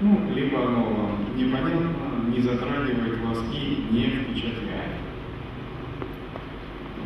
[0.00, 4.96] ну, либо оно вам непонятно, не затрагивает вас и не впечатляет.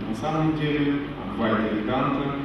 [0.08, 2.36] На самом деле, Адвайта Веданта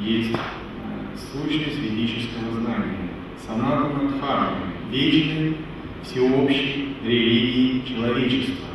[0.00, 3.10] есть э, сущность ведического знания,
[3.46, 4.56] санатана дхармы,
[4.90, 5.56] вечной,
[6.02, 8.66] всеобщей религии человечества.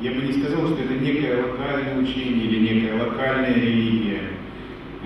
[0.00, 4.22] Я бы не сказал, что это некое локальное учение или некая локальная религия.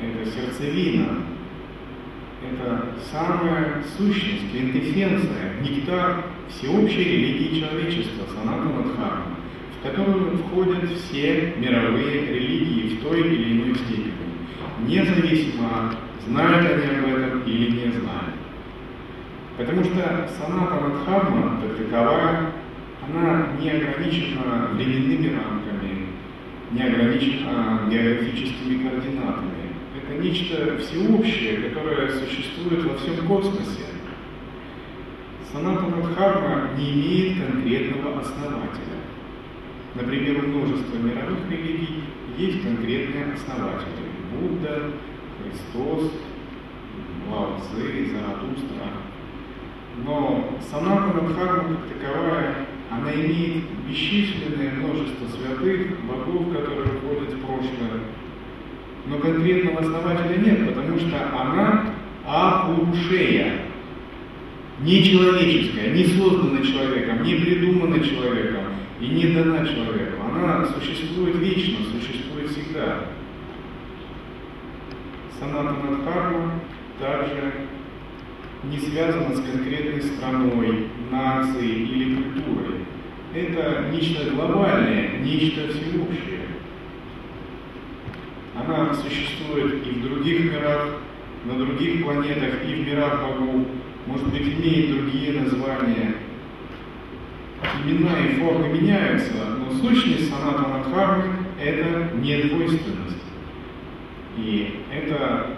[0.00, 1.24] Это сердцевина,
[2.42, 9.38] это самая сущность, квинтэссенция, нектар всеобщей религии человечества, санатана дхармы
[9.78, 14.12] в которую входят все мировые религии в той или иной степени,
[14.86, 15.94] независимо,
[16.26, 18.34] знают они об этом или не знают.
[19.56, 22.52] Потому что санатана дхарма, как таковая,
[23.06, 26.06] она не ограничена временными рамками,
[26.72, 29.57] не ограничена географическими координатами.
[30.08, 33.84] Это нечто всеобщее, которое существует во всем космосе.
[35.52, 38.98] Санатана дхарма не имеет конкретного основателя.
[39.94, 42.04] Например, у множества мировых религий
[42.38, 44.08] есть конкретные основатели.
[44.32, 44.92] Будда,
[45.42, 46.12] Христос,
[47.30, 48.86] Лао Цзи, Заратустра.
[50.04, 52.54] Но санатана дхарма как таковая,
[52.90, 58.00] она имеет бесчисленное множество святых, богов, которые входят в прошлое.
[59.08, 61.94] Но конкретного основателя нет, потому что она
[62.26, 63.52] апурушея,
[64.80, 68.64] не человеческая, не создана человеком, не придумана человеком,
[69.00, 70.22] и не дана человеку.
[70.22, 73.06] Она существует вечно, существует всегда.
[75.38, 76.52] Санатана Дхарма
[77.00, 77.52] также
[78.64, 82.84] не связана с конкретной страной, нацией или культурой.
[83.34, 85.97] Это нечто глобальное, нечто всеобщее.
[88.68, 90.98] Она существует и в других мирах,
[91.46, 93.66] на других планетах, и в мирах богов,
[94.06, 96.16] может быть, имеет другие названия,
[97.82, 101.24] имена и формы меняются, но сущность санатана дхармы–
[101.62, 103.24] это недвойственность.
[104.36, 105.56] И это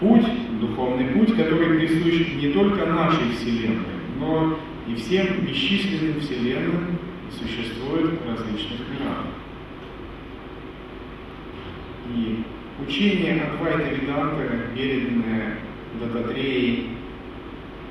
[0.00, 0.26] путь,
[0.60, 3.84] духовный путь, который присущ не только нашей Вселенной,
[4.18, 4.58] но
[4.88, 6.98] и всем бесчисленным Вселенным
[7.30, 9.26] существует в различных мирах.
[12.14, 12.44] И
[12.86, 15.58] учение Адвайта Веданта, переданное
[16.00, 16.90] Дататреей,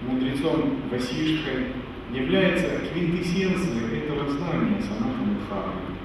[0.08, 1.74] мудрецом Васишкой,
[2.14, 5.98] является квинтэссенцией этого знания Санатана Дхармы.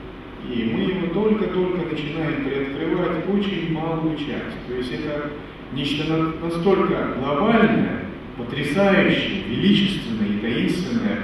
[0.51, 4.67] И мы его только-только начинаем приоткрывать очень малую часть.
[4.67, 5.31] То есть это
[5.73, 8.07] нечто настолько глобальное,
[8.37, 11.19] потрясающее, величественное и таинственное,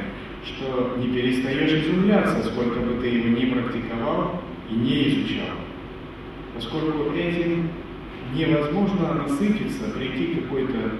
[0.44, 5.67] что не перестаешь изумляться, сколько бы ты его ни практиковал и не изучал.
[6.58, 7.70] Поскольку этим
[8.34, 10.90] невозможно насытиться, прийти к какой-то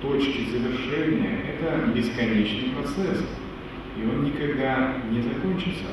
[0.00, 3.22] точки завершения– это бесконечный процесс,
[3.94, 5.84] и он никогда не закончится.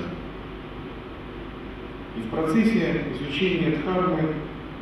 [2.15, 4.35] И в процессе изучения дхармы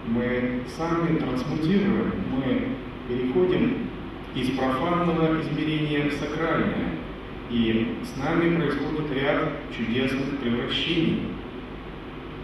[0.05, 2.67] мы сами трансмутируем, мы
[3.07, 3.87] переходим
[4.35, 6.91] из профанного измерения в сакральное,
[7.49, 11.21] и с нами происходит ряд чудесных превращений.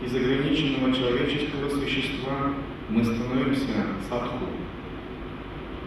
[0.06, 2.54] Из ограниченного человеческого существа
[2.88, 4.46] мы становимся садху,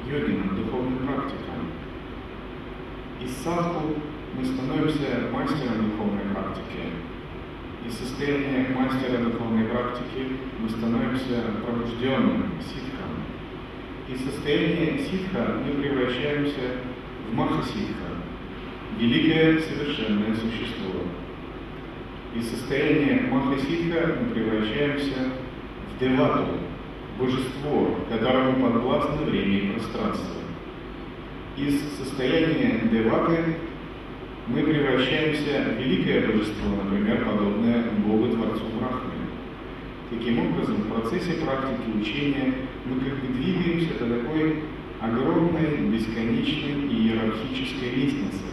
[0.05, 1.71] йогином, духовным практиком.
[3.23, 3.95] Из садху
[4.37, 6.91] мы становимся мастером духовной практики.
[7.87, 10.27] Из состояния мастера духовной практики
[10.59, 13.15] мы становимся пробужденным ситхом.
[14.09, 16.81] Из состояния ситха мы превращаемся
[17.31, 18.11] в махаситха,
[18.99, 21.07] великое совершенное существо.
[22.33, 25.33] Из состояния махаситха мы превращаемся
[25.91, 26.47] в девату,
[27.19, 30.41] божество, которому подвластно время и пространство.
[31.57, 33.57] Из состояния деваты
[34.47, 39.27] мы превращаемся в великое божество, например, подобное Богу-творцу Брахме.
[40.11, 42.55] Таким образом, в процессе практики учения
[42.85, 44.63] мы как бы двигаемся до такой
[45.01, 48.50] огромной, бесконечной иерархической лестнице,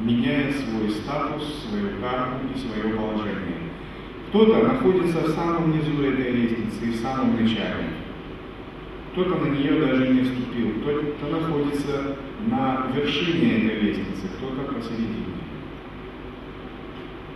[0.00, 3.70] меняя свой статус, свою карму и свое положение.
[4.28, 7.90] Кто-то находится в самом низу этой лестницы и в самом начале.
[9.12, 12.16] Кто-то на нее даже не вступил, кто-то находится
[12.46, 15.26] на вершине этой лестницы, кто-то посередине.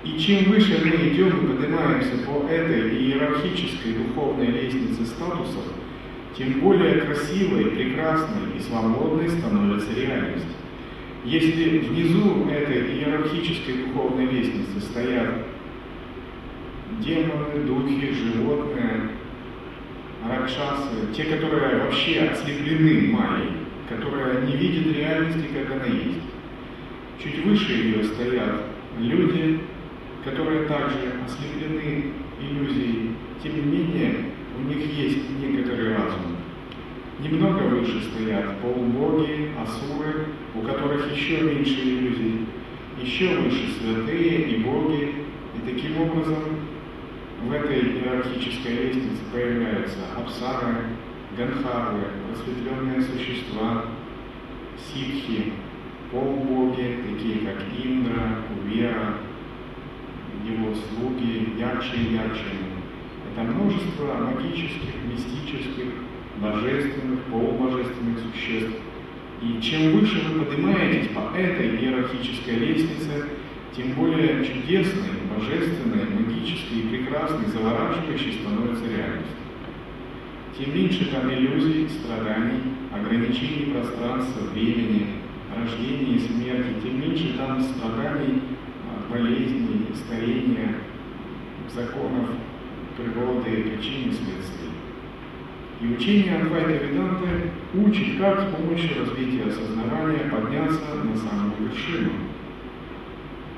[0.05, 5.65] И чем выше мы идем и поднимаемся по этой иерархической духовной лестнице статусов,
[6.37, 10.47] тем более красивой, прекрасной и свободной становится реальность.
[11.25, 15.47] Если внизу этой иерархической духовной лестницы стоят
[17.01, 19.09] демоны, духи, животные,
[20.29, 23.53] ракшасы, те, которые вообще ослеплены майей,
[23.89, 26.21] которые не видят реальности, как она есть.
[27.23, 28.63] Чуть выше ее стоят
[28.99, 29.61] люди,
[30.25, 33.13] которые также ослеплены иллюзией,
[33.43, 34.15] тем не менее
[34.59, 36.34] у них есть некоторый разум.
[37.21, 42.47] Немного выше стоят полубоги, асуры, у которых еще меньше иллюзий,
[43.01, 45.15] еще выше святые и боги,
[45.55, 46.43] и таким образом
[47.47, 50.87] в этой иерархической лестнице появляются апсары,
[51.37, 53.85] ганхары, просветленные существа,
[54.77, 55.53] ситхи,
[56.11, 59.19] полубоги, такие как Индра, Кувера,
[60.45, 62.75] его слуги, якши и якшины.
[63.33, 65.93] Это множество магических, мистических,
[66.41, 68.77] божественных, полубожественных существ.
[69.43, 73.27] И чем выше вы поднимаетесь по этой иерархической лестнице,
[73.77, 79.35] тем более чудесной, божественной, магической и прекрасной, завораживающей становится реальность.
[80.57, 85.07] Тем меньше там иллюзий, страданий, ограничений пространства, времени,
[85.55, 88.41] рождения и смерти, тем меньше там страданий,
[88.87, 90.77] а, болезней, старения,
[91.75, 92.31] законов
[92.97, 94.74] природы, причин и следствий.
[95.81, 97.29] И учение Адвайта Веданты
[97.75, 102.13] учит, как с помощью развития осознавания подняться на самую вершину–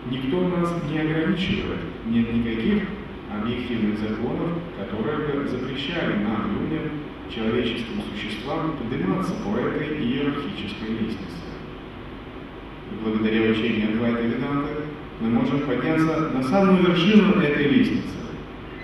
[0.08, 2.84] Никто нас не ограничивает, нет никаких
[3.28, 6.90] объективных законов, которые бы запрещали нам, людям,
[7.28, 11.42] человеческим существам, подниматься по этой иерархической лестнице.
[12.92, 14.68] И благодаря учению Адвайта Веданта
[15.20, 18.15] мы можем подняться на самую вершину этой лестницы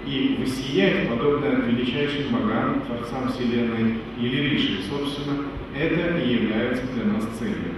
[0.07, 4.83] и воссиять, подобно величайшим богам, Творцам Вселенной или Риши.
[4.89, 5.45] Собственно,
[5.77, 7.75] это и является для нас целью.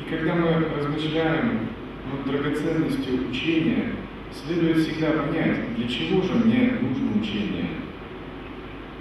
[0.00, 1.68] И когда мы размышляем
[2.10, 3.92] над драгоценностью учения,
[4.32, 7.66] следует всегда понять, для чего же мне нужно учение.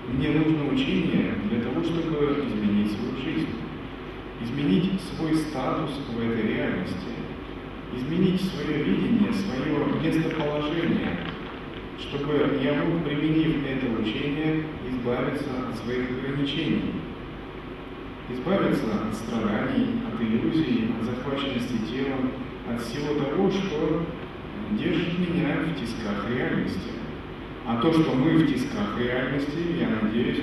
[0.08, 3.50] Мне нужно учение для того, чтобы изменить свою жизнь,
[4.42, 7.15] изменить свой статус в этой реальности,
[7.96, 11.20] изменить свое видение, свое местоположение,
[12.00, 16.96] чтобы я мог, применив это учение, избавиться от своих ограничений
[18.30, 22.32] избавиться от страданий, от иллюзий, от захваченности телом,
[22.68, 24.06] от всего того, что
[24.72, 26.92] держит меня в тисках реальности.
[27.68, 30.42] А то, что мы в тисках реальности, я надеюсь,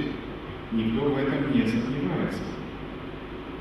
[0.72, 2.40] никто в этом не сомневается.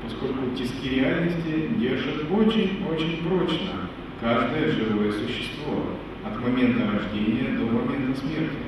[0.04, 3.88] Поскольку тиски реальности держат очень-очень прочно
[4.20, 8.58] каждое живое существо от момента рождения до момента смерти.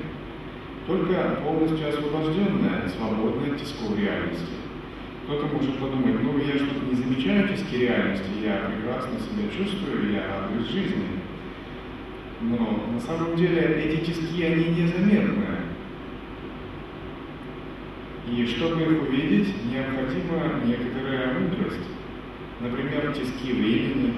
[0.87, 4.65] Только полностью освобожденное, свободное от тисков реальности
[5.25, 10.27] кто-то может подумать, ну я что-то не замечаю тиски реальности, я прекрасно себя чувствую, я
[10.29, 11.21] радуюсь жизни.
[12.43, 15.64] Но на самом деле эти тиски, они незаметны.
[18.31, 21.87] И чтобы их увидеть, необходима некоторая мудрость.
[22.61, 24.15] Например, тиски времени,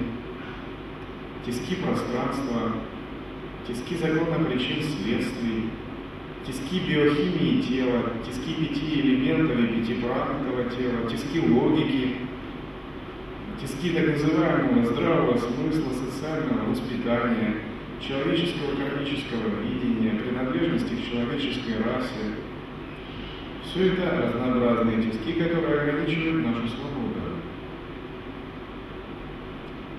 [1.45, 2.71] тиски пространства,
[3.67, 5.69] тиски закона причин следствий,
[6.45, 12.15] тиски биохимии тела, тиски пяти элементов и пяти пятипранного тела, тиски логики,
[13.61, 17.55] тиски так называемого здравого смысла, социального воспитания,
[17.99, 22.46] человеческого кармического видения, принадлежности к человеческой расе.
[23.69, 27.07] Все это разнообразные тиски, которые ограничивают нашу свободу.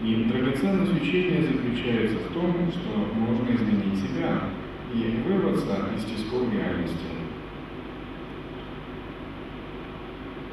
[0.03, 4.43] И драгоценность учения заключается в том, что можно изменить себя,
[4.95, 6.99] и вырваться из тисков реальности.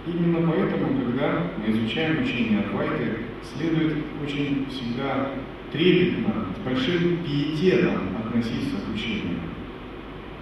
[0.08, 3.18] Именно поэтому, когда мы изучаем учение Адвайты,
[3.56, 5.30] следует очень всегда
[5.72, 9.35] трепетно, с большим пиететом относиться к учению.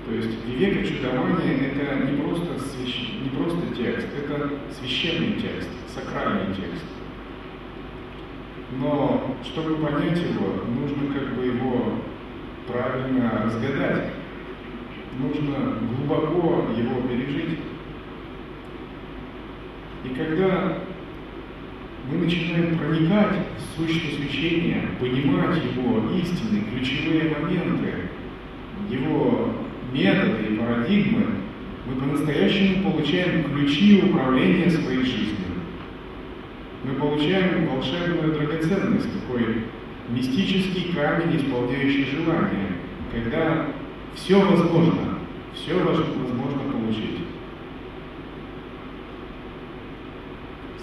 [0.06, 3.14] То есть Вивека Чудование– это не просто, свящ...
[3.22, 6.84] не просто текст, это священный текст, сакральный текст.
[8.78, 12.00] Но чтобы понять его, нужно как бы его
[12.68, 14.14] правильно разгадать.
[15.20, 17.60] Нужно глубоко его пережить.
[20.04, 20.80] И когда
[22.10, 28.10] мы начинаем проникать в сущность учения, понимать его истины, ключевые моменты,
[28.90, 29.54] его
[29.92, 31.26] методы и парадигмы,
[31.86, 35.38] мы по-настоящему получаем ключи управления своей жизнью.
[36.84, 39.64] Мы получаем волшебную драгоценность, такой
[40.10, 42.78] мистический камень, исполняющий желания,
[43.12, 43.68] когда
[44.16, 45.20] все возможно,
[45.54, 47.20] все возможно получить.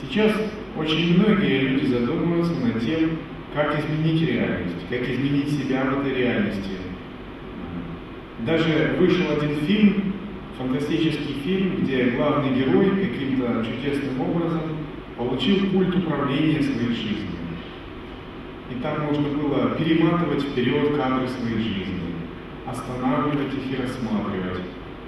[0.01, 0.33] Сейчас
[0.77, 3.19] очень многие люди задумываются над тем,
[3.55, 6.80] как изменить реальность, как изменить себя в этой реальности.
[8.47, 10.15] Даже вышел один фильм,
[10.57, 14.63] фантастический фильм, где главный герой каким-то чудесным образом
[15.17, 17.29] получил пульт управления своей жизнью.
[18.71, 22.15] И там можно было перематывать вперед кадры своей жизни,
[22.67, 24.63] останавливать их и рассматривать,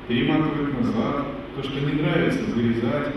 [0.09, 3.15] перематывать назад, то, что не нравится, вырезать.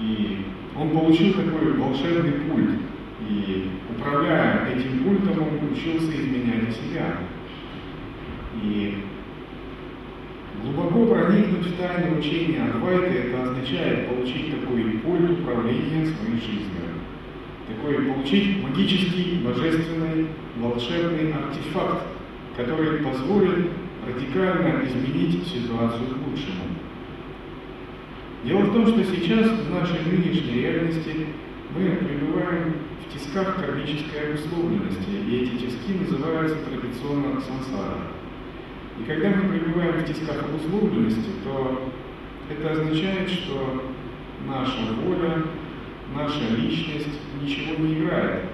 [0.00, 0.38] И
[0.78, 2.80] он получил такой волшебный пульт.
[3.28, 7.18] И управляя этим пультом, он учился изменять себя.
[8.62, 9.02] И
[10.62, 16.66] глубоко проникнуть в тайны учения Адвайты, это означает получить такой пульт управления своей жизнью.
[17.68, 22.06] Такой получить магический, божественный, волшебный артефакт,
[22.56, 23.70] который позволит
[24.06, 26.64] радикально изменить ситуацию к лучшему.
[28.44, 31.26] Дело в том, что сейчас в нашей нынешней реальности
[31.74, 37.98] мы пребываем в тисках кармической обусловленности, и эти тиски называются традиционно сансара.
[38.98, 41.90] И когда мы пребываем в тисках обусловленности, то
[42.50, 43.84] это означает, что
[44.46, 45.42] наша воля,
[46.14, 47.08] наша личность
[47.42, 48.44] ничего не играет.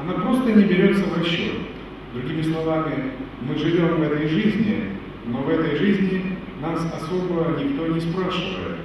[0.00, 1.54] Она просто не берется в расчет.
[2.14, 8.00] Другими словами, мы живем в этой жизни, но в этой жизни нас особо никто не
[8.00, 8.78] спрашивает.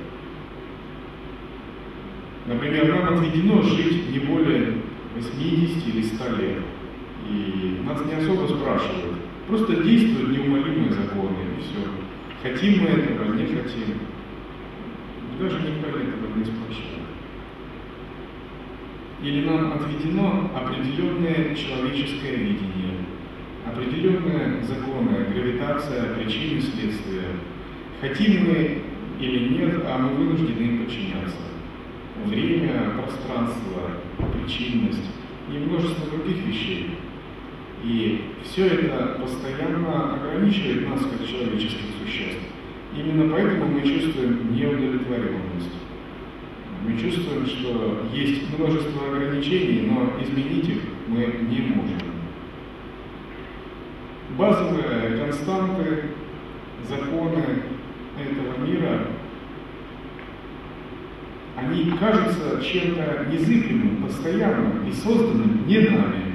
[2.45, 4.75] Например, нам отведено жить не более
[5.15, 6.57] 80 или 100 лет.
[7.29, 9.26] И нас не особо спрашивают.
[9.47, 11.79] Просто действуют неумолимые законы, и все.
[12.43, 13.99] Хотим мы этого, не хотим.
[15.39, 17.07] Даже никто этого не спрашивает.
[19.23, 23.05] Или нам отведено определенное человеческое видение,
[23.65, 27.27] определенные законы, гравитация, причины, следствия.
[28.01, 28.81] Хотим мы
[29.19, 31.37] или нет, а мы вынуждены им подчиняться.
[32.25, 33.91] Время, пространство,
[34.33, 35.09] причинность
[35.51, 36.96] и множество других вещей.
[37.87, 42.41] И все это постоянно ограничивает нас как человеческих существ.
[42.93, 45.71] Именно поэтому мы чувствуем неудовлетворенность.
[46.85, 52.01] Мы чувствуем, что есть множество ограничений, но изменить их мы не можем.
[54.37, 56.03] Базовые константы,
[56.89, 57.43] законы
[58.19, 59.07] этого мира,
[61.55, 66.26] они кажутся чем-то незыблемым, постоянным и созданным не нами.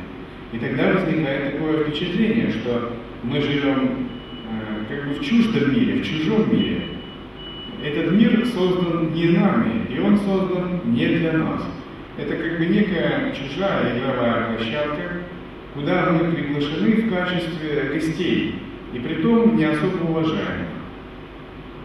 [0.52, 2.92] И тогда возникает такое впечатление, что
[3.22, 4.08] мы живем
[4.50, 6.82] э, как бы в чуждом мире, в чужом мире.
[7.82, 11.62] Этот мир создан не нами, и он создан не для нас.
[12.18, 15.22] Это как бы некая чужая игровая площадка,
[15.74, 18.56] куда мы приглашены в качестве гостей,
[18.92, 20.81] и при том не особо уважаемых.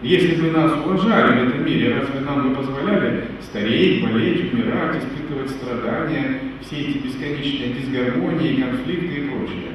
[0.00, 5.50] Если бы нас уважали в этом мире, разве нам бы позволяли стареть, болеть, умирать, испытывать
[5.50, 9.72] страдания, все эти бесконечные дисгармонии, конфликты и прочее?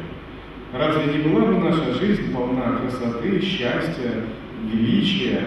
[0.71, 4.23] Разве не была бы наша жизнь полна красоты, счастья,
[4.71, 5.41] величия,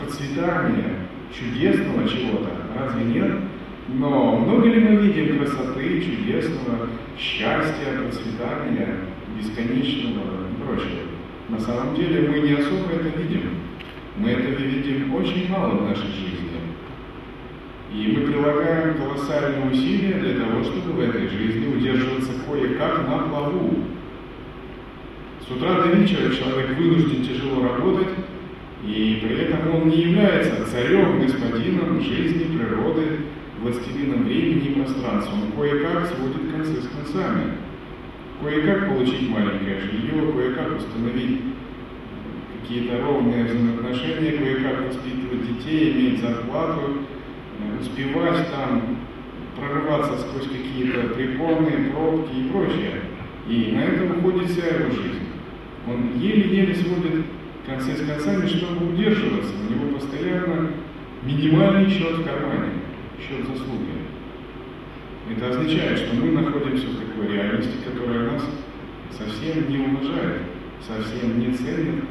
[0.00, 0.94] процветания,
[1.36, 2.50] чудесного чего-то?
[2.78, 3.38] Разве нет?
[3.88, 8.98] Но много ли мы видим красоты, чудесного, счастья, процветания,
[9.36, 11.07] бесконечного и прочего?
[11.48, 13.54] На самом деле мы не особо это видим.
[14.16, 16.60] Мы это видим очень мало в нашей жизни.
[17.90, 23.78] И мы прилагаем колоссальные усилия для того, чтобы в этой жизни удерживаться кое-как на плаву.
[25.40, 28.14] С утра до вечера человек вынужден тяжело работать,
[28.84, 33.20] и при этом он не является царем, господином жизни, природы,
[33.62, 35.32] властелином времени и пространства.
[35.32, 37.54] Он кое-как сводит концы с концами
[38.42, 41.40] кое-как получить маленькое жилье, кое-как установить
[42.60, 46.98] какие-то ровные взаимоотношения, кое-как воспитывать детей, иметь зарплату,
[47.60, 48.98] э, успевать там
[49.56, 53.02] прорываться сквозь какие-то препоны, пробки и прочее.
[53.48, 55.26] И на это уходит вся его жизнь.
[55.88, 57.24] Он еле-еле сводит
[57.66, 59.52] концы с концами, чтобы удерживаться.
[59.54, 60.70] У него постоянно
[61.22, 62.72] минимальный счет в кармане,
[63.18, 64.07] счет заслуги.
[65.30, 68.44] Это означает, что мы находимся в такой реальности, которая нас
[69.10, 70.42] совсем не уважает,
[70.86, 72.04] совсем не ценит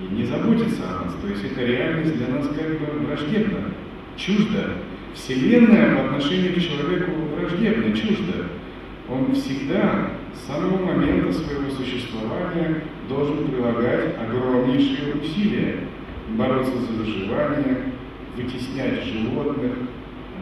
[0.00, 1.14] и не заботится о нас.
[1.20, 3.72] То есть эта реальность для нас как бы враждебна.
[4.16, 4.74] чуждо.
[5.14, 8.46] Вселенная по отношению к человеку враждебна, чуждо.
[9.08, 15.76] Он всегда с самого момента своего существования должен прилагать огромнейшие усилия,
[16.36, 17.92] бороться за выживание,
[18.36, 19.72] вытеснять животных,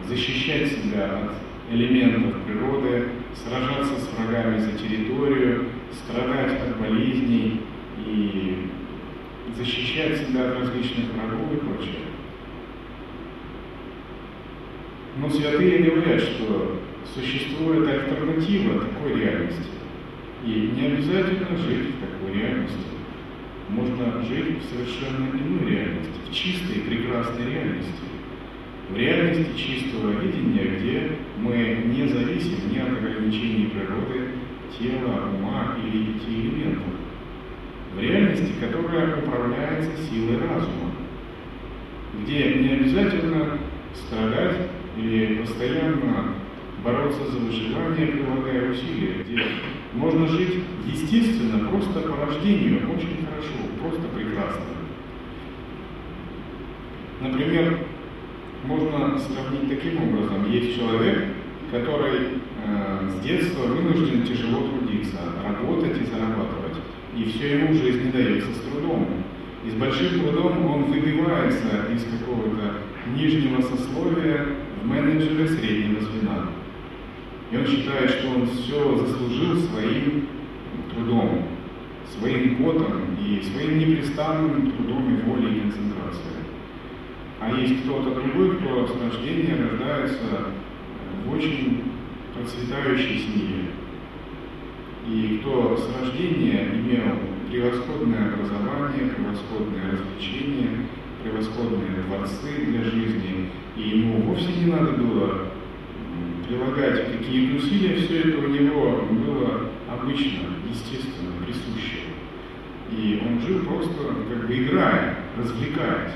[0.07, 7.61] защищать себя от элементов природы, сражаться с врагами за территорию, страдать от болезней
[8.05, 8.69] и
[9.55, 11.95] защищать себя от различных врагов и прочее.
[15.17, 16.79] Но святые говорят, что
[17.13, 19.63] существует альтернатива такой реальности.
[20.45, 22.77] И не обязательно жить в такой реальности.
[23.67, 28.08] Можно жить в совершенно иной реальности, в чистой, прекрасной реальности.
[28.89, 34.31] В реальности чистого видения, где мы не зависим ни от ограничений природы,
[34.77, 36.93] тела, ума или пяти элементов.
[37.95, 40.91] В реальности, которая управляется силой разума,
[42.21, 43.59] где не обязательно
[43.93, 44.57] страдать
[44.97, 46.33] или постоянно
[46.83, 49.43] бороться за выживание, прилагая усилия, где
[49.93, 54.63] можно жить естественно, просто по рождению, очень хорошо, просто прекрасно.
[57.21, 57.79] Например,
[58.63, 60.49] можно сравнить таким образом.
[60.51, 61.25] Есть человек,
[61.71, 66.77] который э, с детства вынужден тяжело трудиться, работать и зарабатывать.
[67.15, 69.07] И все ему в жизни дается с трудом.
[69.65, 72.79] И с большим трудом он выбивается из какого-то
[73.15, 74.45] нижнего сословия
[74.81, 76.49] в менеджеры среднего звена.
[77.51, 80.27] И он считает, что он все заслужил своим
[80.93, 81.43] трудом,
[82.17, 86.48] своим потом и своим непрестанным трудом и волей и концентрацией.
[87.41, 90.51] А есть кто-то другой, кто с рождения рождается
[91.25, 91.83] в очень
[92.33, 93.65] процветающей семье.
[95.07, 97.17] И кто с рождения имел
[97.49, 100.87] превосходное образование, превосходное развлечение,
[101.23, 105.47] превосходные дворцы для жизни, и ему вовсе не надо было
[106.45, 112.01] прилагать какие-то усилия, все это у него было обычно, естественно, присуще.
[112.91, 113.93] И он жил просто
[114.27, 116.13] как бы играя, развлекаясь.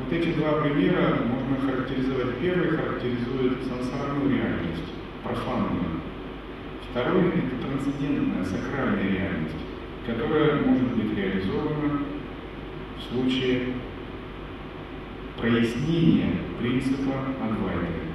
[0.00, 2.38] Вот эти два примера можно характеризовать.
[2.38, 6.00] Первый характеризует сансарную реальность, профанную.
[6.90, 9.56] Второй– это трансцендентная, сакральная реальность,
[10.06, 12.00] которая может быть реализована
[12.98, 13.74] в случае
[15.38, 18.10] прояснения принципа Адвайты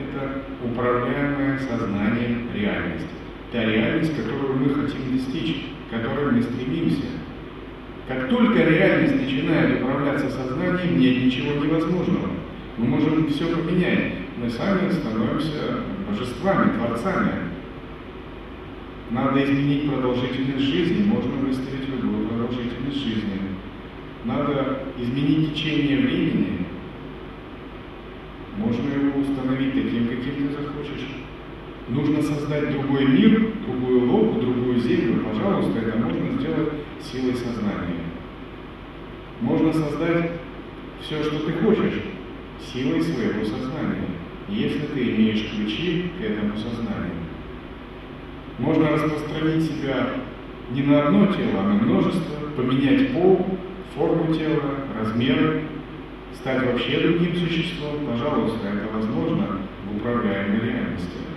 [0.00, 3.06] это управляемое сознанием реальность.
[3.52, 7.06] Та реальность, которую мы хотим достичь, к которой мы стремимся.
[8.10, 12.26] Как только реальность начинает управляться сознанием, нет ничего невозможного.
[12.76, 14.14] Мы можем все поменять.
[14.36, 17.30] Мы сами становимся божествами, творцами.
[19.10, 23.42] Надо изменить продолжительность жизни, можно выставить любую продолжительность жизни.
[24.24, 26.66] Надо изменить течение времени,
[28.56, 31.06] можно его установить таким, каким ты захочешь.
[31.88, 35.24] Нужно создать другой мир, другую локу, другую землю.
[35.32, 38.04] Пожалуйста, это можно сделать силой сознания.
[39.40, 40.32] Можно создать
[41.00, 42.02] все, что ты хочешь,
[42.72, 44.08] силой своего сознания,
[44.48, 47.14] если ты имеешь ключи к этому сознанию.
[48.58, 50.08] Можно распространить себя
[50.72, 53.46] не на одно тело, а на множество, поменять пол,
[53.94, 54.62] форму тела,
[54.98, 55.62] размеры,
[56.34, 61.29] стать вообще другим существом, пожалуйста, это возможно в управляемой реальности.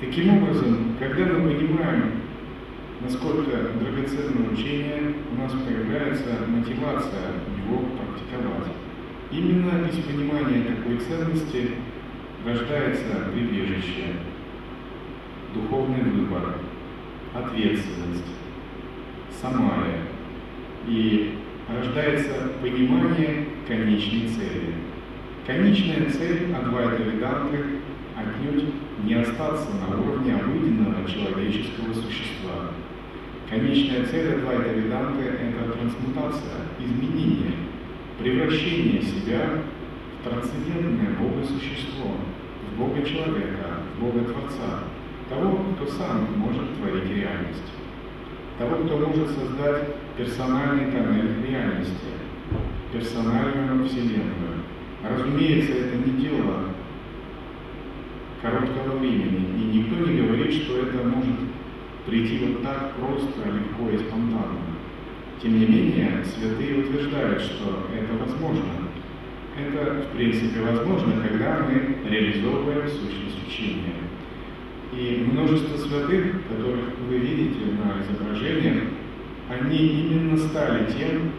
[0.00, 2.12] Таким образом, когда мы понимаем,
[3.00, 7.32] насколько драгоценно учение, у нас появляется мотивация
[7.64, 8.72] его практиковать.
[9.30, 11.70] Именно из понимания такой ценности
[12.44, 14.16] рождается прибежище,
[15.54, 16.56] духовный выбор,
[17.34, 18.24] ответственность,
[19.40, 20.00] Самая.
[20.86, 21.34] И
[21.68, 24.74] рождается понимание конечной цели.
[25.46, 27.58] Конечная цель Адвайта Веданты
[28.16, 28.64] отнюдь
[29.04, 32.70] не остаться на уровне обыденного человеческого существа.
[33.48, 37.52] Конечная цель Адвайта Веданты– это трансмутация, изменение,
[38.18, 39.60] превращение себя
[40.20, 42.16] в трансцендентное Бога-существо,
[42.70, 44.84] в Бога-человека, в Бога-творца,
[45.28, 47.74] того, кто сам может творить реальность
[48.58, 52.14] того, кто может создать персональный тоннель реальности,
[52.92, 54.62] персональную Вселенную.
[55.02, 56.70] Разумеется, это не дело
[58.44, 61.34] короткого времени, и никто не говорит, что это может
[62.06, 64.60] прийти вот так просто, легко и спонтанно.
[65.42, 68.64] Тем не менее, святые утверждают, что это возможно.
[69.58, 73.94] Это, в принципе, возможно, когда мы реализовываем сущность учения.
[74.92, 78.84] И множество святых, которых вы видите на изображениях,
[79.48, 81.30] они именно стали тем,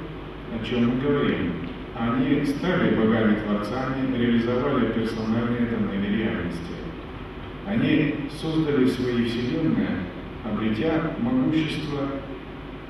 [0.54, 1.54] о чем мы говорим.
[1.98, 6.75] Они стали богами-творцами, реализовали персональные тоннели реальности.
[7.66, 10.04] Они создали свои вселенные,
[10.44, 12.10] обретя могущество,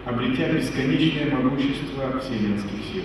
[0.03, 3.03] обретя бесконечное могущество вселенских сил.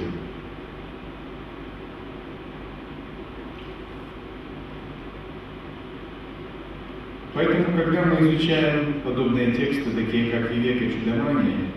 [7.33, 11.70] Поэтому, когда мы изучаем подобные тексты, такие как Вивека Чудомания,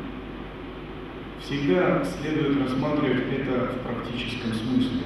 [1.39, 5.03] всегда следует рассматривать это в практическом смысле.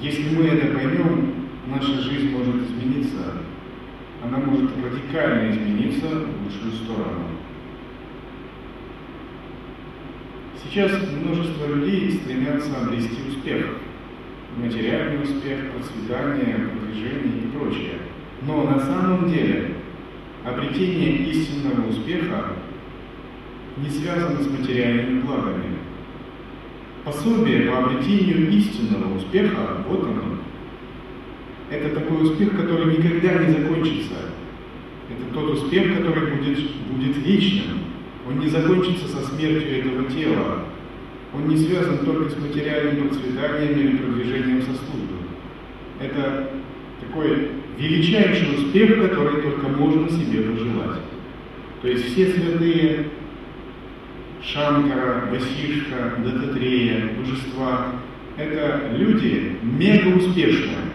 [0.00, 1.39] Если мы это поймем,
[1.70, 3.34] наша жизнь может измениться,
[4.22, 7.24] она может радикально измениться в лучшую сторону.
[10.62, 13.78] Сейчас множество людей стремятся обрести успех,
[14.56, 17.98] материальный успех, процветание, продвижение и прочее.
[18.42, 19.74] Но на самом деле
[20.44, 22.52] обретение истинного успеха
[23.76, 25.76] не связано с материальными благами.
[27.04, 30.29] Пособие по обретению истинного успеха, вот оно.
[31.70, 34.14] Это такой успех, который никогда не закончится.
[35.08, 36.58] Это тот успех, который будет,
[36.90, 37.78] будет вечным.
[38.28, 40.64] Он не закончится со смертью этого тела.
[41.32, 45.16] Он не связан только с материальным процветанием или продвижением со службы.
[46.00, 46.50] Это
[47.00, 50.98] такой величайший успех, который только можно себе пожелать.
[51.82, 53.06] То есть все святые
[54.42, 57.92] Шанкара, Васишка, Дататрея, божества–
[58.36, 60.89] это люди мега успешные.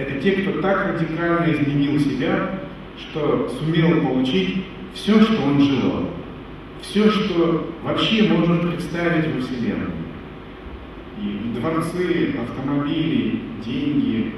[0.00, 2.60] Это те, кто так радикально изменил себя,
[2.96, 6.10] что сумел получить все, что он желал.
[6.80, 9.92] Все, что вообще можно представить во Вселенной.
[11.20, 14.32] И дворцы, автомобили, деньги,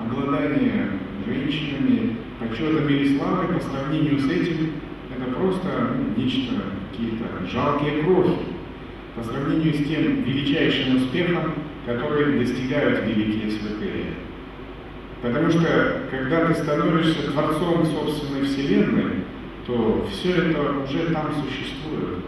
[0.00, 0.90] обладание
[1.26, 4.70] женщинами, почетом или славой по сравнению с этим
[5.10, 6.54] это просто ну, нечто,
[6.92, 8.36] какие-то жалкие крохи
[9.16, 11.54] по сравнению с тем величайшим успехом,
[11.84, 14.27] который достигают великие святые.
[15.22, 19.24] Потому что, когда ты становишься творцом собственной вселенной,
[19.66, 22.24] то все это уже там существует.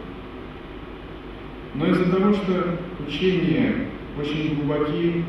[1.73, 2.77] Но из-за того, что
[3.07, 3.87] учения
[4.19, 5.23] очень глубоки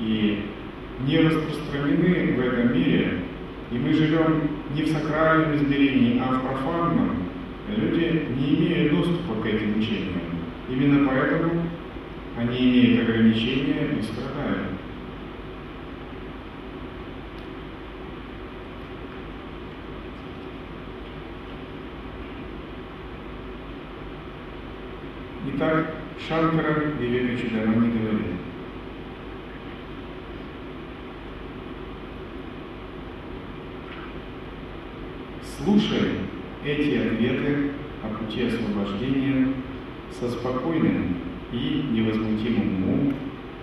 [0.00, 0.42] и
[1.06, 3.18] не распространены в этом мире,
[3.70, 7.16] и мы живем не в сакральном измерении, а в профанном,
[7.76, 10.22] люди не имеют доступа к этим учениям.
[10.70, 11.62] Именно поэтому
[12.38, 14.75] они имеют ограничения и страдают.
[25.54, 25.94] Итак,
[26.26, 28.36] Шанкара Вивека Чудамани говорит,
[35.56, 36.18] Слушай
[36.64, 37.70] эти ответы
[38.02, 39.52] о пути освобождения
[40.10, 41.16] со спокойным
[41.52, 43.14] и невозмутимым умом,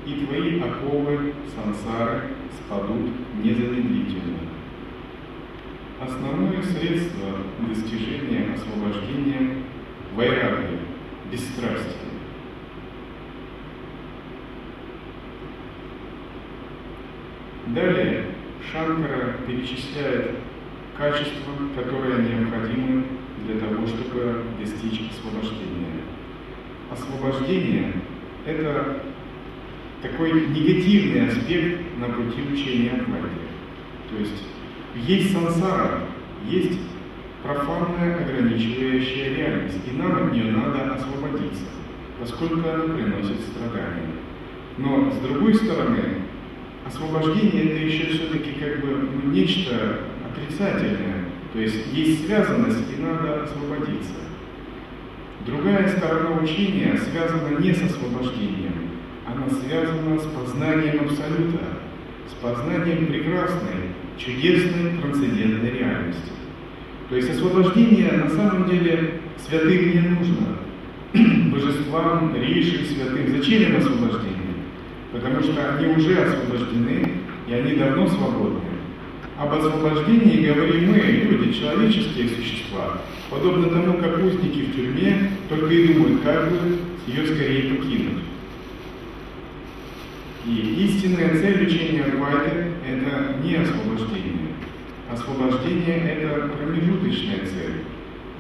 [0.06, 3.10] и твои оковы сансары спадут
[3.44, 4.40] незамедлительно.
[6.02, 9.58] Основное средство достижения освобождения–
[10.16, 10.80] вайраги,
[11.34, 12.14] бесстрастие.
[17.68, 18.26] Далее
[18.72, 20.36] Шанкара перечисляет
[20.98, 23.06] качества, которые необходимы
[23.48, 26.02] для того, чтобы достичь освобождения.
[26.92, 27.94] Освобождение–
[28.46, 29.02] это
[30.04, 33.30] такой негативный аспект на пути учения Адвайты.
[34.10, 34.44] То есть
[34.96, 36.02] есть сансара,
[36.48, 36.80] есть
[37.44, 41.66] профанная ограничивающая реальность, и нам от нее надо освободиться,
[42.20, 44.14] поскольку она приносит страдания.
[44.78, 46.24] Но с другой стороны,
[46.86, 54.14] освобождение это еще все-таки как бы нечто отрицательное, то есть есть связанность и надо освободиться.
[55.46, 58.92] Другая сторона учения связана не с освобождением,
[59.28, 61.60] она связана с познанием Абсолюта,
[62.30, 66.32] с познанием прекрасной, чудесной, трансцендентной реальности.
[67.14, 70.58] То есть освобождение на самом деле святым не нужно.
[71.52, 73.38] Божествам, риши, святым.
[73.38, 74.56] Зачем им освобождение?
[75.12, 77.12] Потому что они уже освобождены,
[77.48, 78.62] и они давно свободны.
[79.38, 82.98] Об освобождении говорим мы, люди, человеческие существа,
[83.30, 88.24] подобно тому, как узники в тюрьме только и думают, как бы ее скорее покинуть.
[90.48, 94.43] И истинная цель учения Адвайты– это не освобождение.
[95.14, 97.84] Освобождение– это промежуточная цель.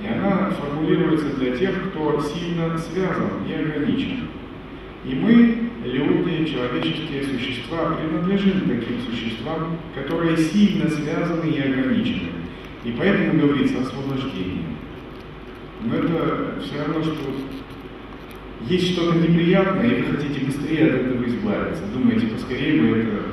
[0.02, 4.28] И она формулируется для тех, кто сильно связан и ограничен.
[5.06, 12.30] И мы люди, человеческие существа, принадлежим таким существам, которые сильно связаны и ограничены.
[12.84, 14.66] И поэтому говорится освобождение.
[15.84, 17.14] но это все равно, что
[18.68, 21.84] есть что-то неприятное, и вы хотите быстрее от этого избавиться.
[21.94, 23.33] Думаете, поскорее бы это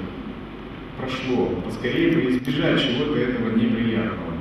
[1.01, 4.35] прошло, поскорее бы избежать чего-то этого неприятного.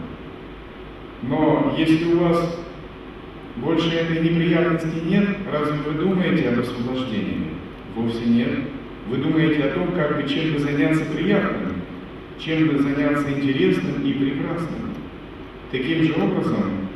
[1.23, 2.59] Но если у вас
[3.57, 7.53] больше этой неприятности нет, разве вы думаете об освобождении?
[7.95, 8.59] Вовсе нет.
[9.09, 11.81] Вы думаете о том, как бы чем бы заняться приятным,
[12.39, 14.93] чем бы заняться интересным и прекрасным.
[15.71, 16.87] Таким же образом,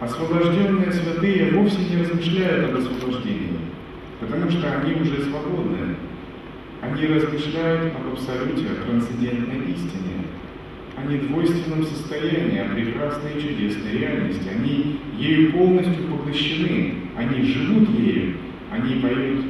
[0.00, 3.58] освобожденные святые вовсе не размышляют об освобождении,
[4.20, 5.89] потому что они уже свободны.
[6.90, 10.26] Они размышляют об абсолюте, о трансцендентной истине,
[10.96, 14.48] о недвойственном состоянии, о прекрасной и чудесной реальности.
[14.52, 18.38] Они ею полностью поглощены, они живут ею,
[18.72, 19.44] они поют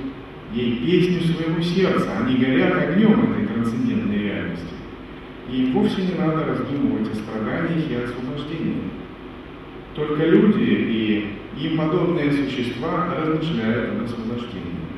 [0.52, 4.74] ей песню своего сердца, они горят огнем этой трансцендентной реальности.
[5.50, 8.82] И им вовсе не надо раздумывать о страданиях и освобождении.
[9.94, 14.89] Только люди и им подобные существа размышляют об освобождении.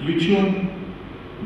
[0.00, 0.70] Ключом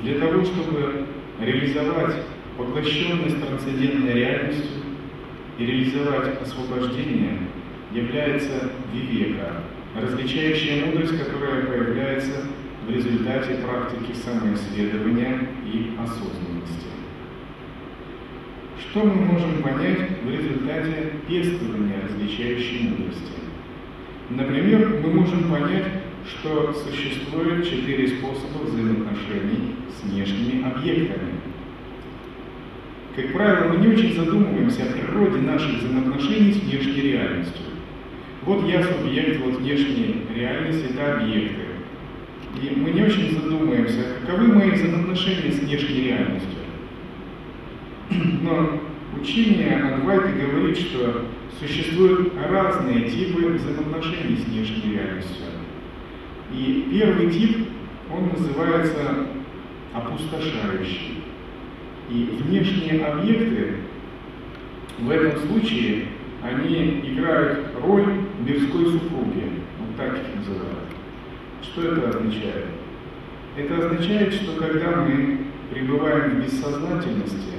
[0.03, 1.07] для того, чтобы
[1.41, 2.17] реализовать
[2.57, 4.83] поглощенность трансцендентной реальностью
[5.59, 7.39] и реализовать освобождение,
[7.93, 9.63] является вивека,
[10.01, 12.45] различающая мудрость, которая появляется
[12.87, 16.89] в результате практики самоисследования и осознанности.
[18.81, 23.33] Что мы можем понять в результате пестования различающей мудрости?
[24.31, 25.87] Например, мы можем понять,
[26.27, 31.33] что существует четыре способа взаимоотношений с внешними объектами.
[33.15, 37.67] Как правило, мы не очень задумываемся о природе наших взаимоотношений с внешней реальностью.
[38.45, 41.63] Вот я субъект, вот внешней реальности– это объекты.
[42.61, 46.51] И мы не очень задумываемся, каковы мои взаимоотношения с внешней реальностью.
[48.43, 48.81] Но
[49.21, 51.27] учение Адвайты говорит, что
[51.59, 55.47] существуют разные типы взаимоотношений с внешней реальностью.
[56.53, 57.69] И первый тип,
[58.11, 59.27] он называется
[59.93, 61.25] опустошающий.
[62.11, 63.77] И внешние объекты
[64.99, 66.09] в этом случае,
[66.43, 68.07] они играют роль
[68.41, 69.63] мирской супруги.
[69.79, 70.89] Вот так их называют.
[71.63, 72.67] Что это означает?
[73.57, 77.53] Это означает, что когда мы пребываем в бессознательности,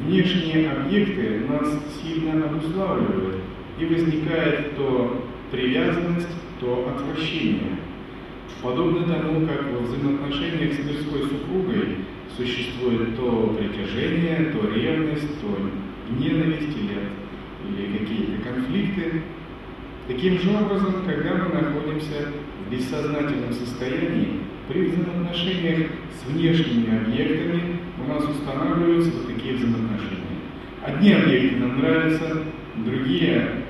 [0.00, 1.68] внешние объекты нас
[2.00, 3.42] сильно обуславливают,
[3.78, 6.28] и возникает то привязанность,
[6.60, 7.78] то отвращение.
[8.62, 11.98] Подобно тому, как во взаимоотношениях с мирской супругой
[12.36, 15.58] существует то притяжение, то ревность, то
[16.10, 19.22] ненависть или, или какие-то конфликты.
[20.08, 22.32] Таким же образом, когда мы находимся
[22.66, 30.18] в бессознательном состоянии, при взаимоотношениях с внешними объектами у нас устанавливаются вот такие взаимоотношения.
[30.84, 32.42] Одни объекты нам нравятся,
[32.76, 33.64] другие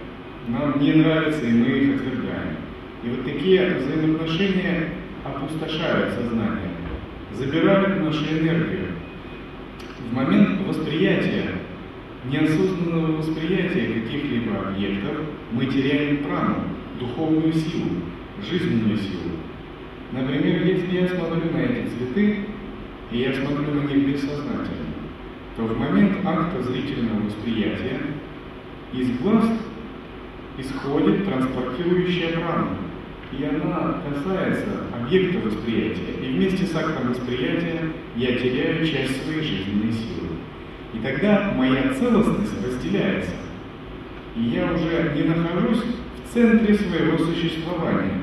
[0.49, 2.58] нам не нравятся, и мы их отвергаем.
[3.03, 4.89] И вот такие взаимоотношения
[5.25, 6.71] опустошают сознание,
[7.33, 8.87] забирают нашу энергию.
[10.11, 11.51] В момент восприятия,
[12.25, 15.17] неосознанного восприятия каких-либо объектов,
[15.53, 16.65] мы теряем прану,
[16.99, 17.91] духовную силу,
[18.43, 19.31] жизненную силу.
[20.11, 22.47] Например, если я смотрю на эти цветы,
[23.13, 24.89] и я смотрю на них бессознательно,
[25.57, 28.01] то в момент акта зрительного восприятия
[28.93, 29.45] из глаз
[30.59, 32.77] исходит транспортирующая прана,
[33.33, 34.67] и она касается
[34.99, 40.29] объекта восприятия, и вместе с актом восприятия я теряю часть своей жизненной силы.
[40.95, 43.33] И тогда моя целостность разделяется,
[44.35, 45.85] и я уже не нахожусь
[46.25, 48.23] в центре своего существования.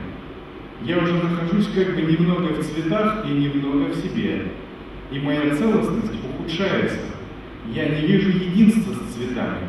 [0.84, 4.44] Я уже нахожусь как бы немного в цветах и немного в себе.
[5.12, 7.00] И моя целостность ухудшается.
[7.74, 9.68] Я не вижу единства с цветами.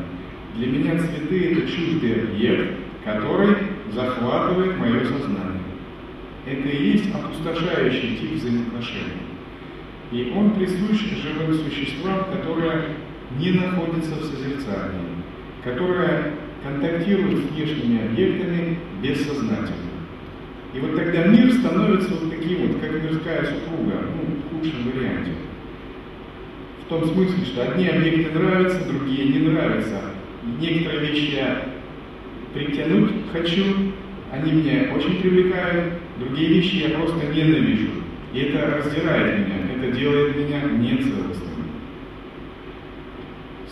[0.57, 3.57] Для меня цветы– это чуждый объект, который
[3.93, 5.63] захватывает мое сознание.
[6.47, 9.27] Это и есть опустошающий тип взаимоотношений.
[10.13, 12.97] И он присущ живым существам, которые
[13.39, 15.25] не находятся в созерцании,
[15.65, 19.87] которые контактируют с внешними объектами бессознательно.
[20.75, 25.33] И вот тогда мир становится вот таким вот, как мирская супруга, ну, в худшем варианте.
[26.85, 30.01] В том смысле, что одни объекты нравятся, другие не нравятся
[30.61, 31.43] некоторые вещи
[32.57, 33.65] притянуть хочу,
[34.33, 37.91] они меня очень привлекают, другие вещи я просто ненавижу.
[38.33, 41.47] И это раздирает меня, это делает меня нецелостным.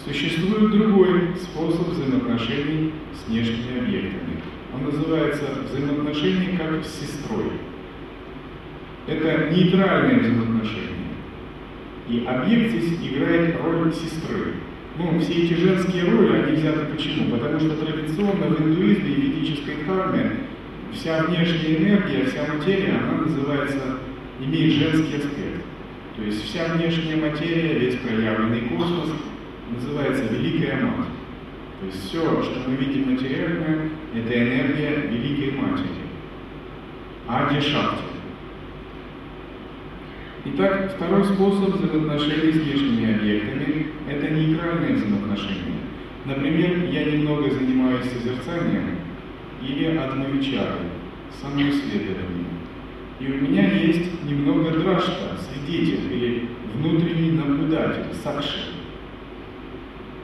[0.05, 4.43] Существует другой способ взаимоотношений с внешними объектами.
[4.75, 7.53] Он называется взаимоотношения как с сестрой.
[9.07, 10.91] Это нейтральные взаимоотношения.
[12.09, 14.55] И объект здесь играет роль сестры.
[14.97, 17.37] Ну, все эти женские роли, они взяты почему?
[17.37, 20.37] Потому что традиционно в индуизме и ведической карме
[20.93, 23.99] вся внешняя энергия, вся материя, она называется,
[24.39, 25.65] имеет женский аспект.
[26.17, 29.11] То есть вся внешняя материя, весь проявленный космос
[29.73, 31.09] называется Великая Мать.
[31.81, 36.05] То есть все, что мы видим материальное, это энергия Великой Матери.
[37.27, 38.14] Ади Шакти.
[40.47, 45.81] Итак, второй способ взаимоотношений с внешними объектами– это нейтральные взаимоотношения.
[46.27, 48.99] Например, я немного занимаюсь созерцанием
[49.63, 50.91] или атмавичарой,
[51.41, 52.59] самоисследованием.
[53.21, 58.75] И у меня есть немного драшта, свидетель или внутренний наблюдатель, сакши.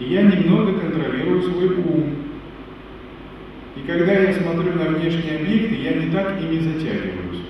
[0.00, 2.14] И я немного контролирую свой ум.
[3.74, 7.40] И когда я смотрю на внешние объекты, я не так ими затягиваюсь.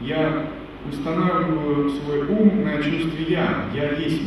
[0.00, 0.41] Я
[0.88, 4.22] устанавливаю свой ум на чувстве «я», «я есть».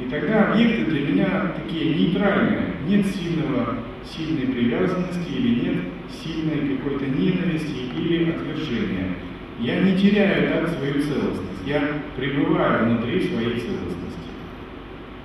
[0.00, 5.76] И тогда объекты для меня такие нейтральные, нет сильного, сильной привязанности или нет
[6.22, 9.16] сильной какой-то ненависти или отвержения.
[9.60, 11.80] Я не теряю так свою целостность, я
[12.16, 13.94] пребываю внутри своей целостности.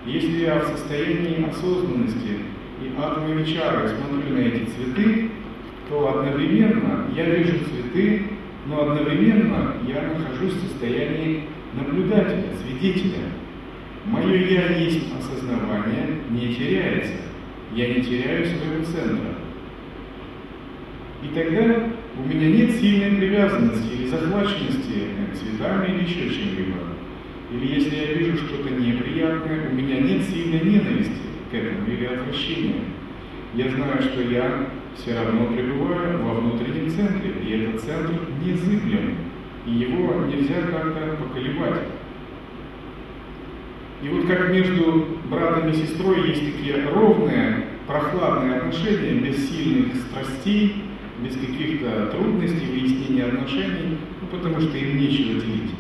[0.06, 2.38] Если я в состоянии осознанности
[2.82, 5.32] и чары смотрю на эти цветы,
[5.89, 8.23] то одновременно я вижу цветы
[8.69, 13.32] но одновременно я нахожусь в состоянии наблюдателя, свидетеля.
[14.06, 17.13] Мое «я» есть осознавание не теряется.
[17.73, 19.36] Я не теряю своего центра.
[21.23, 26.78] И тогда у меня нет сильной привязанности или захваченности цветами или еще чем-либо.
[27.52, 31.12] Или если я вижу что-то неприятное, у меня нет сильной ненависти
[31.52, 32.86] к этому или отвращения.
[33.56, 38.13] Я знаю, что я все равно пребываю во внутреннем центре, и этот центр
[38.45, 39.28] незыблем,
[39.69, 41.84] и его нельзя как-то поколебать.
[44.01, 50.84] И вот как между братом и сестрой есть такие ровные, прохладные отношения, без сильных страстей,
[51.21, 55.71] без каких-то трудностей, выяснения отношений, ну, потому что им нечего делить.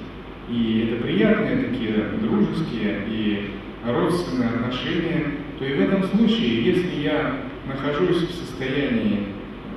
[0.49, 3.51] И это приятные такие дружеские и
[3.87, 5.25] родственные отношения,
[5.57, 9.27] то и в этом случае, если я нахожусь в состоянии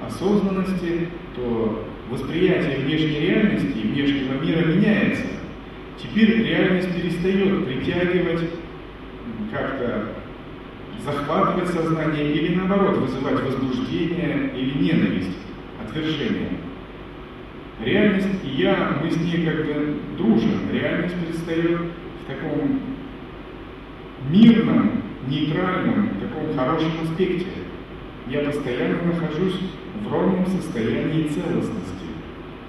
[0.04, 5.24] осознанности, то восприятие внешней реальности и внешнего мира меняется.
[5.98, 8.50] Теперь реальность перестает притягивать,
[9.50, 10.08] как-то
[11.04, 15.38] захватывать сознание или наоборот вызывать возбуждение или ненависть,
[15.82, 16.50] отвержение.
[17.82, 20.70] Реальность и я, мы с ней как бы дружим.
[20.72, 22.80] Реальность предстает в таком
[24.30, 27.46] мирном, нейтральном, таком хорошем аспекте
[28.28, 29.60] я постоянно нахожусь
[30.02, 31.91] в ровном состоянии целостности.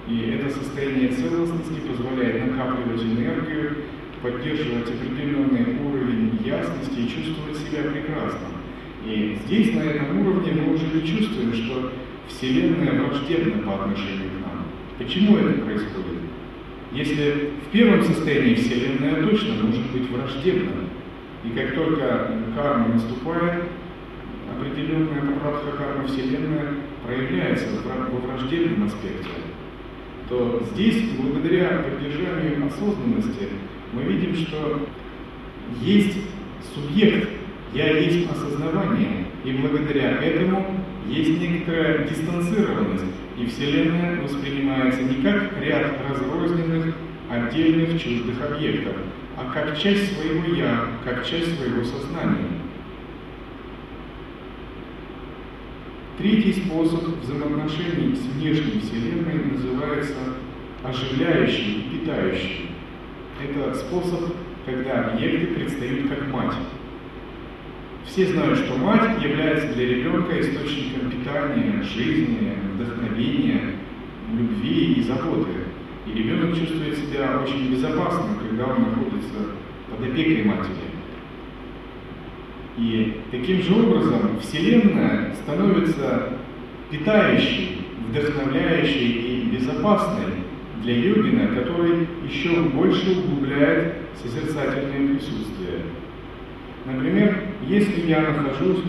[0.08, 3.76] И это состояние целостности позволяет накапливать энергию,
[4.22, 8.48] поддерживать определенный уровень ясности и чувствовать себя прекрасно.
[9.06, 11.92] И здесь, на этом уровне, мы уже не чувствуем, что
[12.28, 14.66] Вселенная враждебна по отношению к нам.
[14.98, 16.20] Почему это происходит?
[16.92, 20.90] Если в первом состоянии Вселенная точно может быть враждебна,
[21.44, 23.64] и как только карма наступает,
[24.52, 26.76] определенная прапрадха карма Вселенная
[27.06, 29.30] проявляется во враждебном аспекте,
[30.30, 33.50] то здесь, благодаря поддержанию осознанности,
[33.92, 34.88] мы видим, что
[35.82, 36.18] есть
[36.74, 37.30] субъект,
[37.74, 40.66] я есть осознавание, и благодаря этому
[41.08, 43.06] есть некоторая дистанцированность,
[43.38, 46.96] и Вселенная воспринимается не как ряд разрозненных,
[47.30, 48.94] отдельных чуждых объектов,
[49.38, 52.53] а как часть своего «я», как часть своего сознания.
[56.18, 60.14] Третий способ взаимоотношений с внешней Вселенной называется
[60.84, 62.70] оживляющий питающий.
[63.42, 66.54] Это способ, когда объекты предстают как мать.
[68.06, 73.62] Все знают, что мать является для ребенка источником питания, жизни, вдохновения,
[74.38, 75.50] любви и заботы.
[76.06, 79.56] И ребенок чувствует себя очень безопасно, когда он находится
[79.90, 80.83] под опекой матери.
[82.78, 86.30] И таким же образом Вселенная становится
[86.90, 90.44] питающей, вдохновляющей и безопасной
[90.82, 95.82] для йогина, который еще больше углубляет созерцательное присутствие.
[96.86, 98.84] Например, если я нахожусь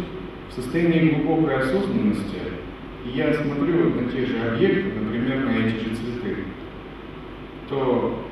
[0.50, 2.38] в состоянии глубокой осознанности,
[3.04, 6.36] и я смотрю на те же объекты, например, на эти же цветы,
[7.68, 8.24] то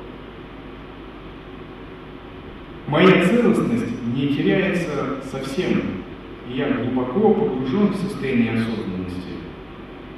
[2.87, 3.82] моя целостность
[4.13, 6.03] не теряется совсем.
[6.47, 9.33] Я глубоко погружен в состояние осознанности.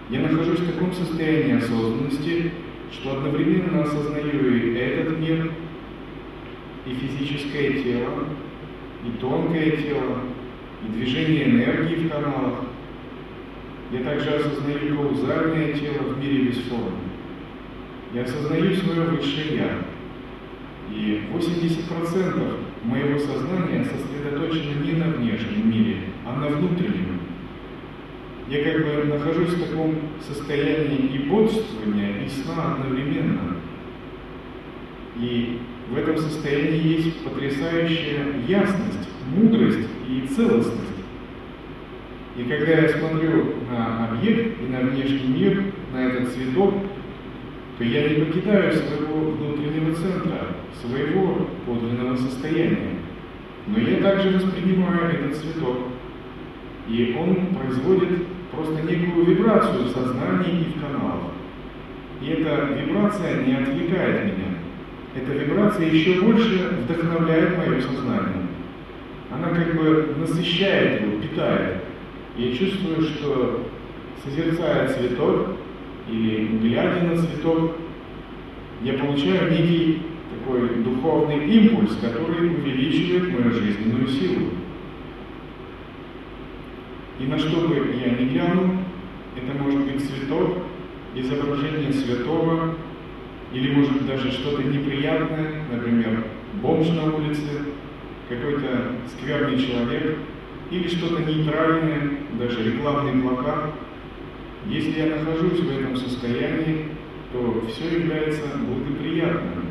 [0.09, 2.51] Я нахожусь в таком состоянии осознанности,
[2.91, 5.51] что одновременно осознаю и этот мир,
[6.85, 8.27] и физическое тело,
[9.05, 10.21] и тонкое тело,
[10.83, 12.65] и движение энергии в каналах.
[13.91, 16.91] Я также осознаю каузальное тело в мире без формы.
[18.13, 19.79] Я осознаю свое высшее Я.
[20.91, 27.19] И 80% моего сознания сосредоточено не на внешнем мире, а на внутреннем.
[28.47, 33.57] Я как бы нахожусь в таком состоянии и бодрствования, и сна одновременно.
[35.17, 35.59] И
[35.89, 40.81] в этом состоянии есть потрясающая ясность, мудрость и целостность.
[42.37, 45.63] И когда я смотрю на объект и на внешний мир,
[45.93, 46.73] на этот цветок,
[47.77, 50.47] то я не покидаю своего внутреннего центра,
[50.81, 52.99] своего подлинного состояния.
[53.67, 55.77] Но я также воспринимаю этот цветок,
[56.87, 61.31] и он производит просто некую вибрацию в сознании и в каналах.
[62.21, 64.55] И эта вибрация не отвлекает меня.
[65.15, 68.47] Эта вибрация еще больше вдохновляет мое сознание.
[69.31, 71.83] Она как бы насыщает его, питает.
[72.37, 73.67] Я чувствую, что
[74.23, 75.57] созерцая цветок,
[76.09, 77.77] или глядя на цветок,
[78.83, 80.01] я получаю некий
[80.31, 84.49] такой духовный импульс, который увеличивает мою жизненную силу.
[87.19, 88.77] И на что бы я ни глянул,
[89.35, 90.57] это может быть цветок,
[91.15, 92.75] изображение святого,
[93.53, 96.25] или может даже что-то неприятное, например,
[96.61, 97.63] бомж на улице,
[98.27, 100.17] какой-то скверный человек,
[100.71, 103.71] или что-то нейтральное, даже рекламный плакат–
[104.69, 106.87] если я нахожусь в этом состоянии,
[107.31, 109.65] то все является благоприятным,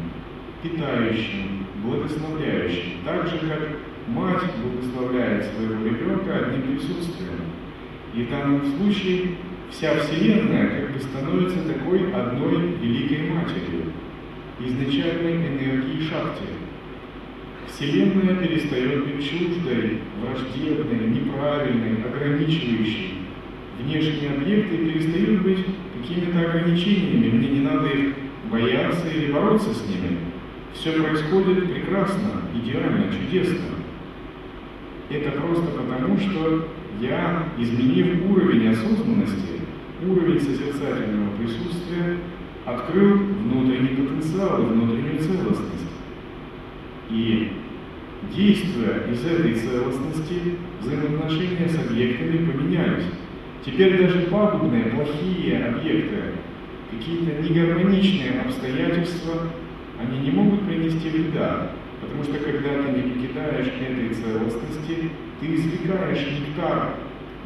[0.62, 3.70] питающим, благословляющим, так же, как
[4.06, 7.40] мать благословляет своего ребенка одним присутствием.
[8.14, 9.36] И в данном случае
[9.70, 13.92] вся Вселенная как бы становится такой одной великой матерью,
[14.60, 16.44] изначальной энергии Шакти.
[17.66, 23.23] Вселенная перестает быть чуждой, враждебной, неправильной, ограничивающей,
[23.78, 25.66] внешние объекты перестают быть
[26.00, 28.14] какими-то ограничениями, мне не надо их
[28.50, 30.18] бояться или бороться с ними.
[30.74, 33.74] Все происходит прекрасно, идеально, чудесно.
[35.10, 36.68] Это просто потому, что
[37.00, 39.60] я, изменив уровень осознанности,
[40.06, 42.18] уровень созерцательного присутствия,
[42.64, 45.90] открыл внутренний потенциал и внутреннюю целостность.
[47.10, 47.52] И
[48.34, 53.04] действуя из этой целостности, взаимоотношения с объектами поменялись.
[53.64, 56.16] Теперь даже пагубные, плохие объекты,
[56.90, 59.48] какие-то негармоничные обстоятельства,
[59.98, 65.10] они не могут принести вреда, потому что когда ты не покидаешь этой целостности,
[65.40, 66.96] ты извлекаешь нектар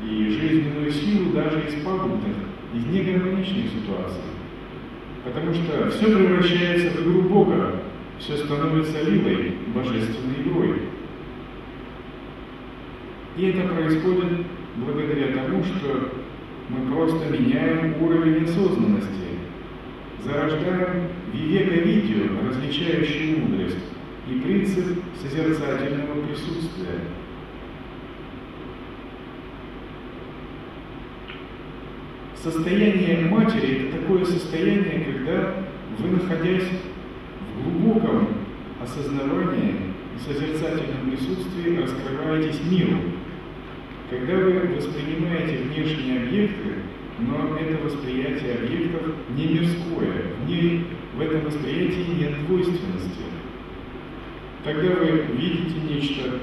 [0.05, 2.35] и жизненную силу даже из пагубных,
[2.75, 4.23] из негармоничных ситуаций.
[5.25, 7.83] Потому что все превращается в игру Бога,
[8.19, 10.83] все становится лилой, божественной игрой.
[13.37, 14.47] И это происходит
[14.85, 16.13] благодаря тому, что
[16.69, 19.09] мы просто меняем уровень осознанности,
[20.25, 23.77] зарождаем вивека-видео, различающую мудрость,
[24.29, 27.01] и принцип созерцательного присутствия.
[32.35, 35.55] Состояние матери– это такое состояние, когда
[35.99, 36.69] вы, находясь
[37.57, 38.29] в глубоком
[38.83, 39.75] осознавании
[40.15, 42.99] и созерцательном присутствии, раскрываетесь миру,
[44.11, 46.75] когда вы воспринимаете внешние объекты,
[47.19, 49.03] но это восприятие объектов
[49.37, 50.85] не мирское, в, ней,
[51.15, 53.25] в этом восприятии нет двойственности.
[54.65, 56.41] Когда вы видите нечто,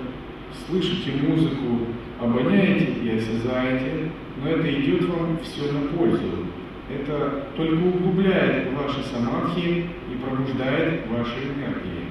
[0.68, 1.88] слышите музыку,
[2.20, 4.12] обоняете и осязаете,
[4.42, 6.48] но это идет вам все на пользу.
[6.88, 12.06] Это только углубляет ваши самадхи и пробуждает ваши энергии.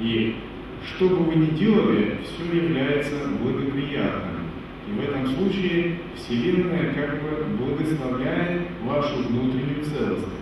[0.00, 0.36] И
[0.86, 4.29] что бы вы ни делали, все является благоприятным.
[4.90, 10.40] И в этом случае Вселенная как бы благословляет вашу внутреннюю целостность.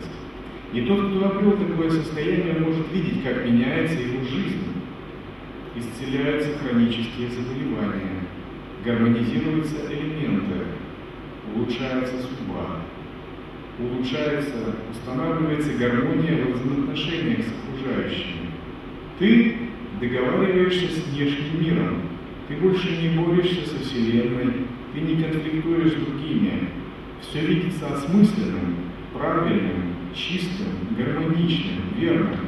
[0.73, 4.65] И тот, кто обрел такое состояние, может видеть, как меняется его жизнь.
[5.77, 8.25] Исцеляются хронические заболевания,
[8.85, 10.65] гармонизируются элементы,
[11.55, 12.81] улучшается судьба,
[13.79, 18.51] улучшается, устанавливается гармония в взаимоотношениях с окружающими.
[19.19, 19.57] Ты
[20.01, 22.03] договариваешься с внешним миром,
[22.49, 26.71] ты больше не борешься со Вселенной, ты не конфликтуешь с другими.
[27.21, 28.75] Все видится осмысленным,
[29.13, 32.39] правильным, чистым, гармоничным, верным.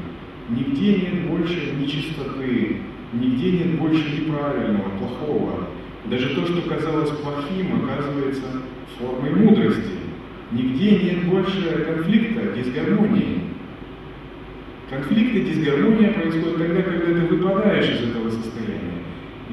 [0.49, 2.79] Нигде нет больше нечистоты,
[3.13, 5.69] нигде нет больше неправильного, плохого.
[6.07, 8.63] Даже то, что казалось плохим, оказывается
[8.99, 10.01] формой мудрости.
[10.51, 13.43] Нигде нет больше конфликта, дисгармонии.
[14.89, 19.00] Конфликт и дисгармония происходят тогда, когда ты выпадаешь из этого состояния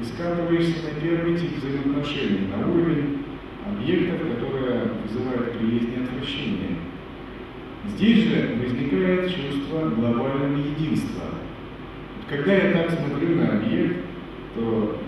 [0.00, 3.24] и скатываешься на первый тип взаимоотношений, на уровень
[3.66, 6.76] объектов, которые вызывают приязнь и отвращение.
[7.88, 11.24] Здесь же возникает чувство глобального единства.
[12.28, 14.04] Когда я так смотрю на объект,
[14.54, 15.00] то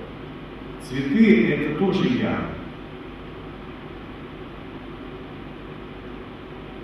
[0.82, 2.46] цветы– это тоже я.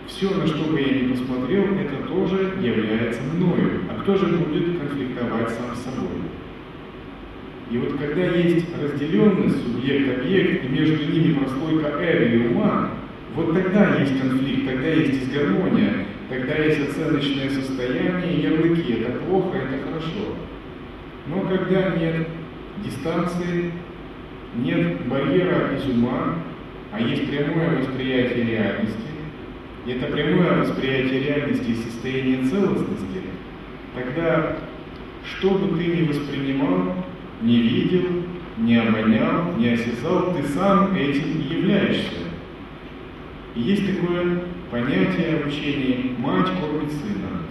[0.06, 3.82] Все, на что бы я ни посмотрел, это тоже является мною.
[3.90, 6.25] А кто же будет конфликтовать сам с собой?
[7.70, 12.90] И вот когда есть разделенность, субъект-объект, и между ними прослойка эго и ума,
[13.34, 19.82] вот тогда есть конфликт, тогда есть дисгармония, тогда есть оценочное состояние, ярлыки, это плохо, это
[19.84, 20.36] хорошо.
[21.26, 22.28] Но когда нет
[22.84, 23.72] дистанции,
[24.54, 26.36] нет барьера из ума,
[26.92, 28.96] а есть прямое восприятие реальности,
[29.86, 33.22] и это прямое восприятие реальности и состояние целостности,
[33.94, 34.56] тогда
[35.24, 36.94] что бы ты ни воспринимал,
[37.42, 38.06] не видел,
[38.58, 42.26] не обонял, не осязал, ты сам этим и являешься.
[43.54, 47.42] И есть такое понятие в учении «мать кормит сына».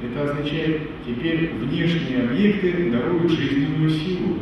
[0.00, 4.38] Это означает, теперь внешние объекты даруют жизненную силу,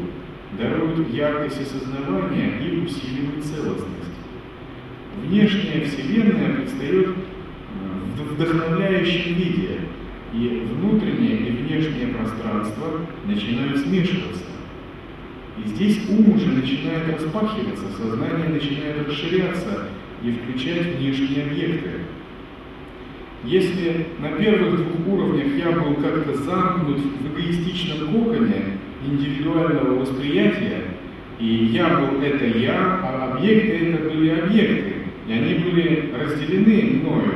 [0.59, 3.93] даруют яркость осознавания и усиливают целостность.
[5.25, 7.09] Внешняя Вселенная предстает
[8.17, 9.81] в вдохновляющем виде,
[10.35, 14.46] и внутреннее и внешнее пространство начинают смешиваться.
[15.59, 19.89] И здесь ум уже начинает распахиваться, сознание начинает расширяться
[20.23, 21.91] и включать внешние объекты.
[23.45, 30.83] Если на первых двух уровнях я был как-то замкнут в эгоистичном коконе индивидуального восприятия,
[31.39, 34.95] и я был это я, а объекты это были объекты,
[35.29, 37.33] и они были разделены мною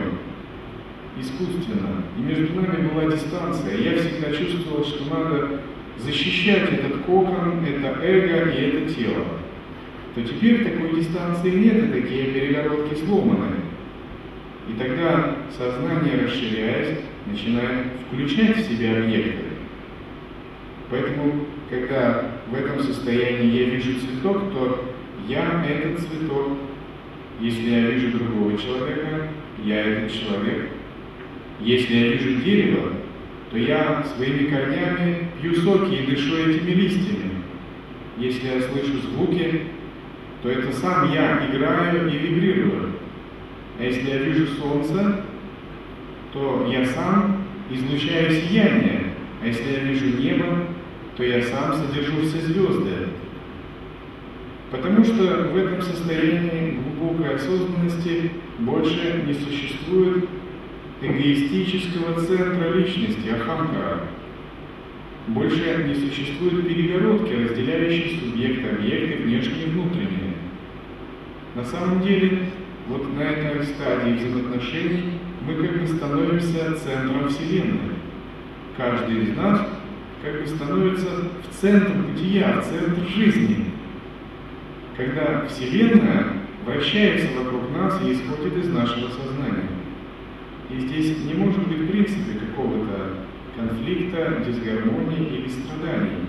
[1.20, 3.76] искусственно, и между нами была дистанция.
[3.76, 5.60] Я всегда чувствовал, что надо
[6.04, 9.24] защищать этот кокон, это эго и это тело,
[10.14, 13.56] то теперь такой дистанции нет, и такие перегородки сломаны.
[14.68, 19.44] И тогда сознание, расширяясь, начинает включать в себя объекты.
[20.90, 24.92] Поэтому, когда в этом состоянии я вижу цветок, то
[25.28, 26.58] я этот цветок.
[27.40, 29.28] Если я вижу другого человека,
[29.64, 30.70] я этот человек.
[31.60, 32.92] Если я вижу дерево,
[33.50, 37.30] то я своими корнями пью соки и дышу этими листьями.
[38.16, 39.62] Если я слышу звуки,
[40.42, 42.92] то это сам я играю и вибрирую.
[43.78, 45.24] А если я вижу солнце,
[46.32, 49.14] то я сам излучаю сияние.
[49.42, 50.66] А если я вижу небо,
[51.16, 53.08] то я сам содержу все звезды.
[54.70, 58.30] Потому что в этом состоянии глубокой осознанности
[58.60, 60.28] больше не существует
[61.00, 64.00] эгоистического центра личности, ахамкара.
[65.28, 70.34] Больше не существует перегородки, разделяющей субъект, объект и внешнее и внутреннее.
[71.54, 72.46] На самом деле,
[72.88, 77.96] вот на этой стадии взаимоотношений мы как бы становимся центром Вселенной.
[78.76, 79.66] Каждый из нас
[80.22, 81.08] как бы становится
[81.48, 83.66] в центр бытия, в центр жизни.
[84.96, 86.26] Когда Вселенная
[86.66, 89.39] вращается вокруг нас и исходит из нашего сознания.
[90.72, 93.18] И здесь не может быть в принципе какого-то
[93.56, 96.28] конфликта, дисгармонии или страданий.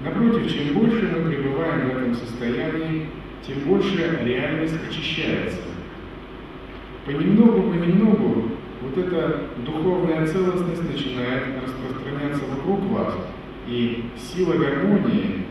[0.00, 3.08] Напротив, чем больше мы пребываем в этом состоянии,
[3.46, 5.58] тем больше реальность очищается.
[7.06, 8.50] Понемногу, понемногу
[8.82, 13.14] вот эта духовная целостность начинает распространяться вокруг вас,
[13.66, 15.46] и сила гармонии,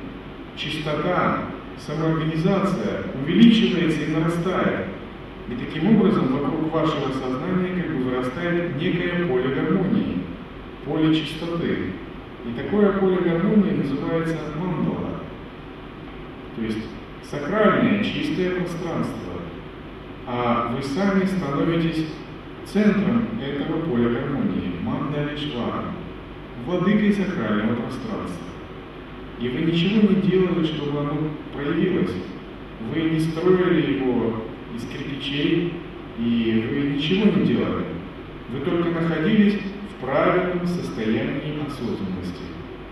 [0.57, 1.45] чистота,
[1.77, 4.88] самоорганизация увеличивается и нарастает.
[5.49, 7.80] И таким образом вокруг вашего сознания
[8.22, 10.19] вырастает некое поле гармонии,
[10.86, 11.93] поле чистоты.
[12.45, 15.22] И такое поле гармонии называется мандала.
[16.55, 16.86] То есть
[17.24, 19.34] сакральное, чистое пространство.
[20.28, 22.07] А вы сами становитесь
[22.65, 25.86] центром этого поля гармонии, мандалишвара,
[26.65, 28.45] владыкой сакрального пространства.
[29.39, 31.17] И вы ничего не делали, чтобы оно
[31.53, 32.15] проявилось.
[32.93, 34.43] Вы не строили его
[34.76, 35.74] из кирпичей,
[36.19, 37.90] и вы ничего не делали.
[38.52, 42.43] Вы только находились в правильном состоянии осознанности.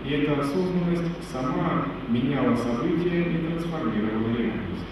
[0.06, 4.86] И эта осознанность сама меняла события и трансформировала реальность.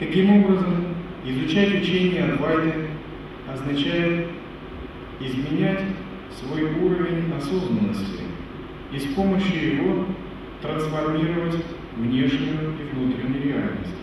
[0.00, 0.86] Таким образом,
[1.24, 2.88] изучать учение Адвайты
[3.48, 4.26] означает
[5.20, 5.84] изменять
[6.36, 8.21] свой уровень осознанности
[8.92, 10.06] и с помощью его
[10.60, 11.64] трансформировать
[11.96, 13.94] внешнюю и внутреннюю реальность.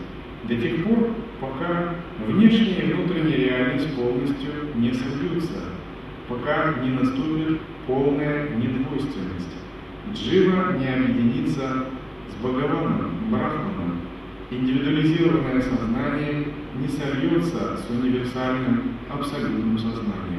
[0.44, 1.10] До тех пор,
[1.40, 5.64] пока внешняя и внутренняя реальность полностью не сольются,
[6.28, 9.50] пока не наступит полная недвойственность.
[10.14, 11.86] Джива не объединится
[12.30, 14.02] с Бхагаваном, Брахманом.
[14.50, 20.39] Индивидуализированное сознание не сольется с универсальным абсолютным сознанием.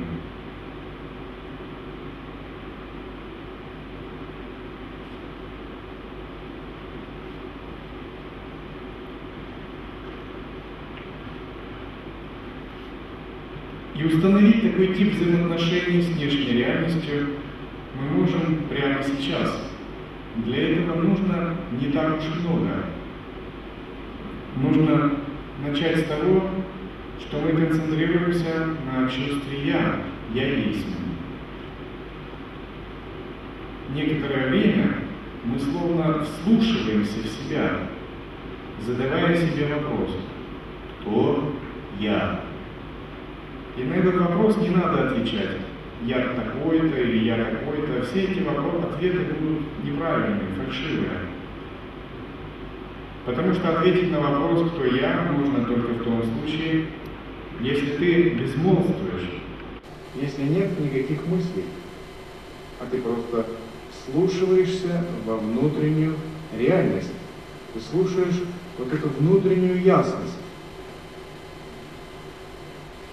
[13.94, 17.26] И установить такой тип взаимоотношений с внешней реальностью
[17.94, 19.70] мы можем прямо сейчас.
[20.36, 22.84] Для этого нужно не так уж много.
[24.56, 25.12] Нужно
[25.66, 26.50] начать с того,
[27.20, 29.96] что мы концентрируемся на чувстве «я»,
[30.34, 30.86] «я есть».
[33.94, 34.94] Некоторое время
[35.44, 37.70] мы словно вслушиваемся в себя,
[38.86, 40.16] задавая себе вопрос
[41.00, 41.52] «Кто
[41.98, 42.49] я?».
[43.80, 45.56] И на этот вопрос не надо отвечать
[46.04, 48.04] «я такой-то» или «я такой-то».
[48.04, 51.10] Все эти вопросы, ответы будут неправильные, фальшивые.
[53.24, 56.88] Потому что ответить на вопрос «кто я» можно только в том случае,
[57.60, 59.30] если ты безмолвствуешь,
[60.14, 61.64] если нет никаких мыслей,
[62.80, 63.46] а ты просто
[64.04, 66.16] слушаешься во внутреннюю
[66.58, 67.14] реальность,
[67.72, 68.42] ты слушаешь
[68.76, 70.36] вот эту внутреннюю ясность,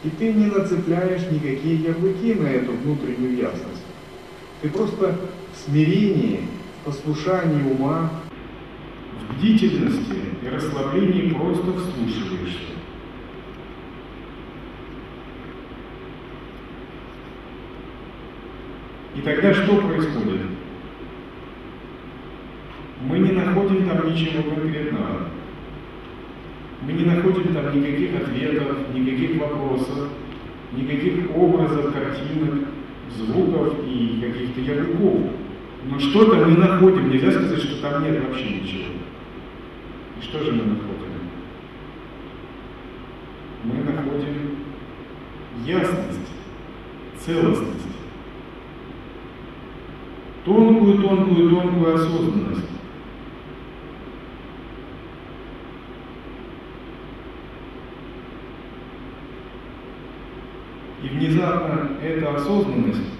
[0.08, 3.84] и ты не нацепляешь никакие ярлыки на эту внутреннюю ясность.
[4.62, 5.18] Ты просто
[5.54, 6.42] в смирении,
[6.82, 8.10] в послушании ума,
[9.20, 12.58] в бдительности и расслаблении просто вслушиваешься.
[19.14, 20.42] И тогда что происходит?
[23.02, 25.37] Мы не находим там ничего конкретного.
[26.82, 30.10] Мы не находим там никаких ответов, никаких вопросов,
[30.74, 32.68] никаких образов, картинок,
[33.16, 35.32] звуков и каких-то ярлыков.
[35.90, 38.86] Но что-то мы находим, нельзя сказать, что там нет вообще ничего.
[40.20, 41.08] И что же мы находим?
[43.64, 44.58] Мы находим
[45.66, 46.30] ясность,
[47.20, 47.88] целостность,
[50.46, 52.70] тонкую, тонкую, тонкую осознанность.
[61.08, 63.12] И внезапно эта осознанность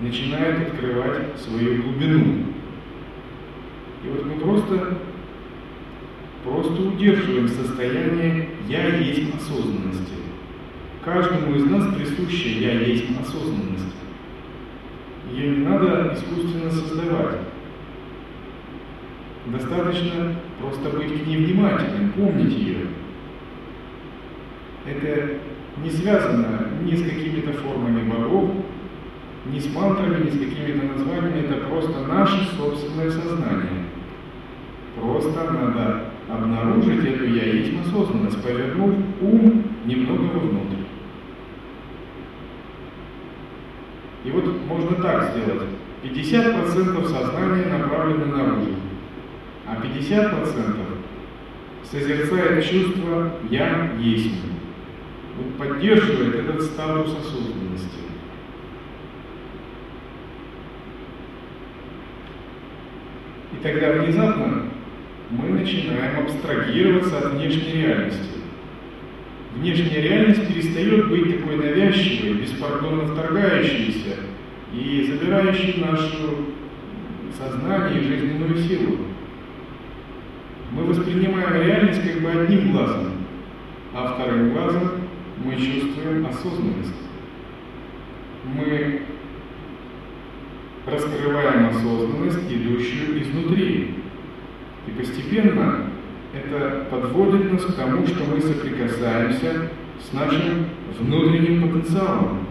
[0.00, 2.44] начинает открывать свою глубину.
[4.04, 4.98] И вот мы просто,
[6.44, 10.14] просто удерживаем состояние «я есть осознанности».
[11.04, 13.84] Каждому из нас присуща «я есть осознанность».
[15.30, 17.40] Ее не надо искусственно создавать.
[19.46, 22.86] Достаточно просто быть к ней внимательным, помнить ее
[24.88, 25.38] это
[25.82, 28.50] не связано ни с какими-то формами богов,
[29.46, 33.84] ни с мантрами, ни с какими-то названиями, это просто наше собственное сознание.
[35.00, 40.82] Просто надо обнаружить эту я есть осознанность, повернув ум немного вовнутрь.
[44.24, 45.68] И вот можно так сделать.
[46.02, 48.74] 50% сознания направлено наружу,
[49.66, 50.76] а 50%
[51.90, 54.57] созерцает чувство «я есть»
[55.38, 57.98] вот поддерживает этот статус осознанности.
[63.52, 64.64] И тогда внезапно
[65.30, 68.38] мы начинаем абстрагироваться от внешней реальности.
[69.54, 74.16] Внешняя реальность перестает быть такой навязчивой, беспардонно вторгающейся
[74.72, 76.18] и забирающей наше
[77.36, 78.98] сознание и жизненную силу.
[80.72, 83.12] Мы воспринимаем реальность как бы одним глазом,
[83.94, 84.90] а вторым глазом
[85.44, 86.94] мы чувствуем осознанность.
[88.44, 89.02] Мы
[90.86, 93.94] раскрываем осознанность, идущую изнутри.
[94.86, 95.90] И постепенно
[96.32, 99.70] это подводит нас к тому, что мы соприкасаемся
[100.00, 100.66] с нашим
[100.98, 102.46] внутренним потенциалом,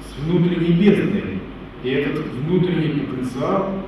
[0.00, 1.38] с внутренней бездной.
[1.82, 3.86] И этот внутренний потенциал,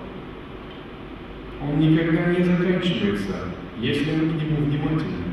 [1.62, 3.34] он никогда не заканчивается,
[3.78, 5.23] если мы к нему внимательны.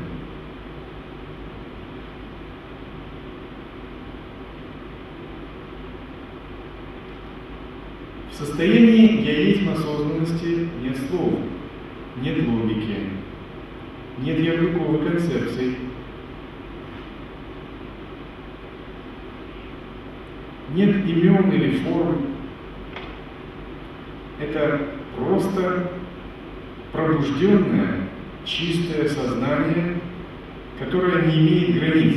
[8.42, 11.34] В состоянии «я есть» осознанности нет слов,
[12.20, 12.96] нет логики,
[14.18, 15.76] нет ярлыковой концепции,
[20.74, 22.26] нет имен или форм,
[24.40, 25.92] это просто
[26.90, 28.08] пробужденное,
[28.44, 29.98] чистое сознание,
[30.80, 32.16] которое не имеет границ,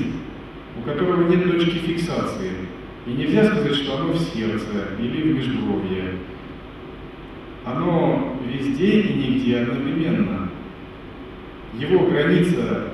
[0.80, 2.64] у которого нет точки фиксации.
[3.06, 4.66] И нельзя сказать, что оно в сердце
[4.99, 6.16] или в межбровье.
[7.64, 10.49] Оно везде и нигде одновременно.
[11.74, 12.93] Его граница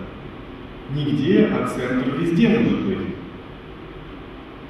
[0.94, 2.98] нигде, а центр везде может быть.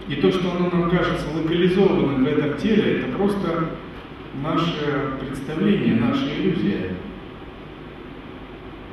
[0.09, 3.69] И то, что оно нам кажется локализованным в этом теле, это просто
[4.43, 6.95] наше представление, наша иллюзия.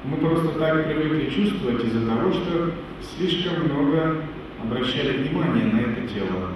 [0.05, 2.72] Мы просто так привыкли чувствовать из-за того, что
[3.03, 4.22] слишком много
[4.62, 6.54] обращали внимание на это тело.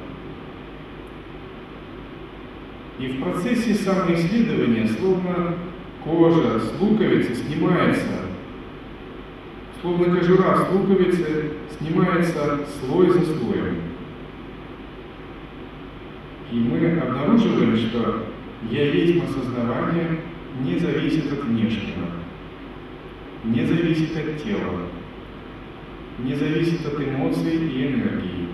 [2.99, 5.57] И в процессе самоисследования словно
[6.05, 8.27] кожа с луковицы снимается,
[9.81, 13.77] словно кожура с луковицы снимается слой за слоем.
[16.53, 18.27] И мы обнаруживаем, что
[18.71, 20.21] «я есть осознавание»
[20.61, 22.07] не зависит от внешнего,
[23.45, 24.83] не зависит от тела,
[26.23, 28.49] не зависит от эмоций и энергии.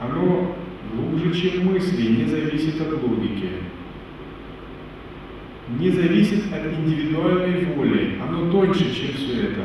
[0.00, 0.56] Оно
[0.92, 3.50] глубже, чем мысли, не зависит от логики,
[5.78, 9.64] не зависит от индивидуальной воли, оно тоньше, чем все это.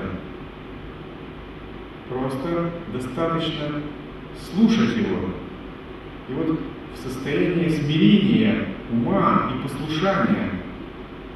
[2.10, 3.82] Просто достаточно
[4.36, 5.30] слушать его.
[6.30, 6.60] И вот
[6.93, 10.49] в состоянии смирения, ума и послушания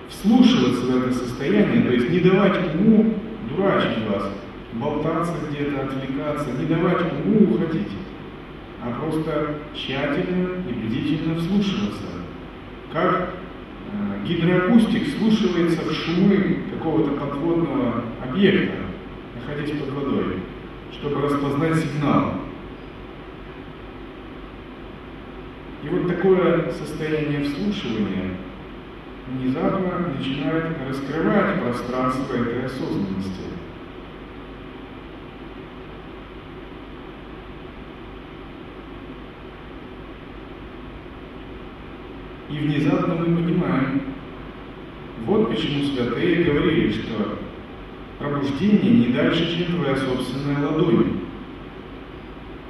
[0.09, 3.13] вслушиваться в это состояние, то есть не давать уму
[3.49, 4.31] дурачить вас,
[4.75, 7.91] болтаться где-то, отвлекаться, не давать уму уходить,
[8.83, 12.03] а просто тщательно и бдительно вслушиваться.
[12.91, 13.29] Как
[13.91, 18.77] э, гидроакустик слушается в шумы какого-то подводного объекта,
[19.35, 20.39] находясь под водой,
[20.91, 22.33] чтобы распознать сигнал.
[25.83, 28.31] И вот такое состояние вслушивания
[29.27, 33.45] внезапно начинает раскрывать пространство этой осознанности.
[42.55, 44.01] И внезапно мы понимаем,
[45.25, 47.37] вот почему святые говорили, что
[48.17, 51.19] пробуждение не дальше, чем твоя собственная ладонь.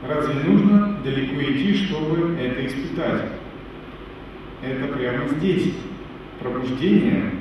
[0.07, 3.25] Разве нужно далеко идти, чтобы это испытать?
[4.63, 5.73] Это прямо здесь.
[6.39, 7.31] Пробуждение,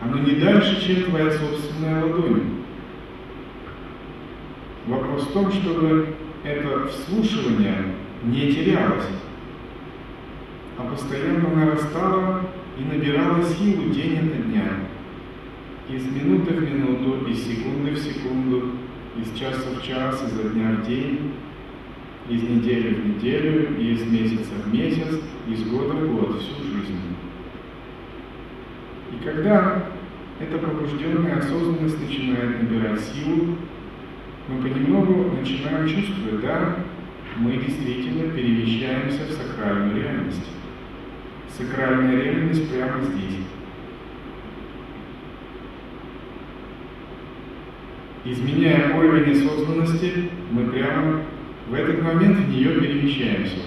[0.00, 2.42] оно не дальше, чем твоя собственная ладонь.
[4.86, 6.14] Вопрос в том, чтобы
[6.44, 7.86] это вслушивание
[8.22, 9.06] не терялось
[10.82, 12.42] а постоянно нарастала
[12.78, 14.64] и набирала силу день ото дня.
[15.88, 18.70] Из минуты в минуту, из секунды в секунду,
[19.16, 21.32] из часа в час, изо дня в день,
[22.28, 26.98] из недели в неделю, из месяца в месяц, из года в год, всю жизнь.
[29.12, 29.84] И когда
[30.40, 33.56] эта пробужденная осознанность начинает набирать силу,
[34.48, 36.76] мы понемногу начинаем чувствовать, да,
[37.36, 40.48] мы действительно перемещаемся в сакральную реальность.
[41.56, 43.40] Сакральная реальность прямо здесь.
[48.24, 51.22] Изменяя уровень осознанности, мы прямо
[51.68, 53.58] в этот момент в нее перемещаемся.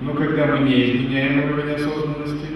[0.00, 2.48] Но когда мы не изменяем уровень осознанности,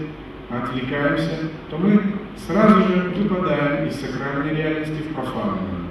[0.51, 2.01] отвлекаемся, то мы
[2.37, 5.87] сразу же выпадаем из сакральной реальности в профанную.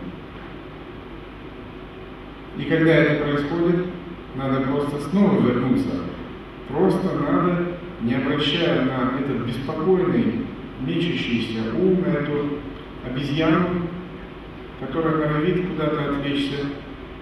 [2.58, 3.86] И когда это происходит,
[4.36, 5.90] надо просто снова вернуться.
[6.70, 10.46] Просто надо не обращая на этот беспокойный,
[10.82, 12.60] мечущийся ум, на эту
[13.06, 13.88] обезьяну,
[14.80, 16.58] которая норовит куда-то отвлечься,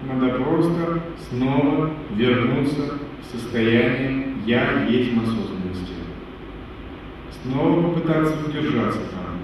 [0.06, 5.94] надо просто снова вернуться в состояние «я есть осознанности».
[7.42, 9.40] Снова попытаться удержаться там.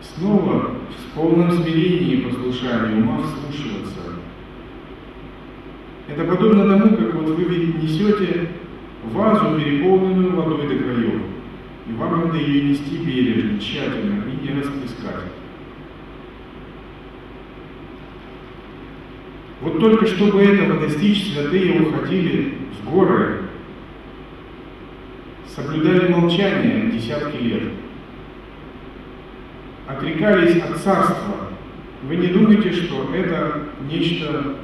[0.00, 4.00] Снова в полном смирении и послушании ума вслушиваться.
[6.08, 7.44] Это подобно тому, как вот вы
[7.82, 8.50] несете
[9.12, 11.20] вазу, переполненную водой до краев.
[11.86, 15.32] И вам надо ее нести бережно, тщательно и не расплескать.
[19.60, 23.44] Вот только чтобы этого достичь, святые уходили в горы,
[25.46, 27.62] соблюдали молчание десятки лет,
[29.86, 31.48] отрекались от царства.
[32.02, 34.56] Вы не думайте, что это нечто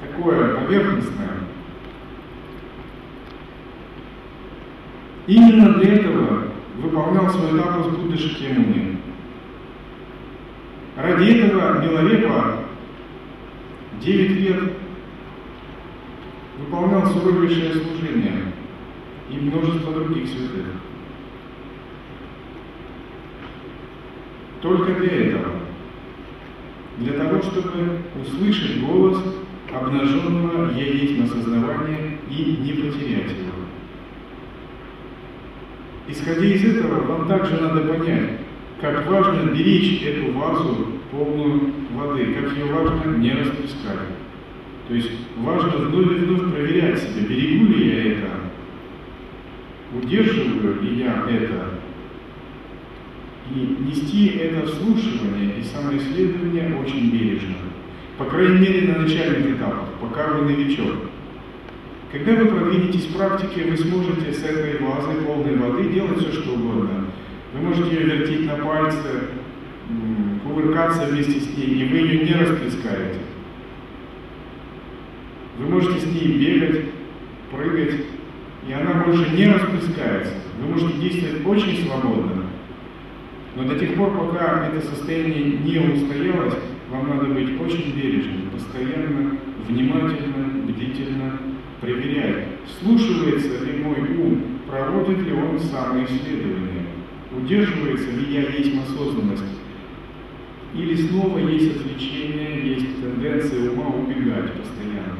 [0.00, 1.30] такое поверхностное.
[5.26, 8.98] Именно для этого выполнял свой тапос Будда Шакьямуни.
[10.96, 12.58] Ради этого Миларепа
[14.00, 14.60] 9 лет
[16.58, 18.52] выполнял суровейшее служение
[19.30, 20.66] и множество других святых.
[24.60, 25.52] Только для этого.
[26.98, 29.18] Для того, чтобы услышать голос
[29.74, 33.53] обнаженного я есть на сознавание и не потерять его.
[36.06, 38.40] Исходя из этого, вам также надо понять,
[38.80, 44.12] как важно беречь эту вазу полную воды, как ее важно не расплескать.
[44.88, 48.30] То есть важно вновь и вновь проверять себя, берегу ли я это,
[49.94, 51.70] удерживаю ли я это,
[53.50, 57.54] и нести это вслушивание и самоисследование очень бережно.
[58.18, 60.94] По крайней мере, на начальных этапах, пока вы новичок.
[62.14, 66.52] Когда вы продвинетесь в практике, вы сможете с этой вазой полной воды делать все, что
[66.52, 67.06] угодно.
[67.52, 69.30] Вы можете ее вертеть на пальце,
[70.44, 73.18] кувыркаться вместе с ней, и вы ее не расплескаете.
[75.58, 76.84] Вы можете с ней бегать,
[77.50, 78.02] прыгать,
[78.68, 80.34] и она больше не расплескается.
[80.60, 82.44] Вы можете действовать очень свободно.
[83.56, 86.58] Но до тех пор, пока это состояние не устоялось,
[86.92, 89.36] вам надо быть очень бережным, постоянно,
[89.66, 91.53] внимательно, бдительно
[91.84, 92.46] проверять,
[92.80, 96.86] слушается ли мой ум, проводит ли он самоисследование,
[97.36, 99.42] удерживается ли я есть осознанность,
[100.74, 105.18] или снова есть отвлечение, есть тенденция ума убегать постоянно.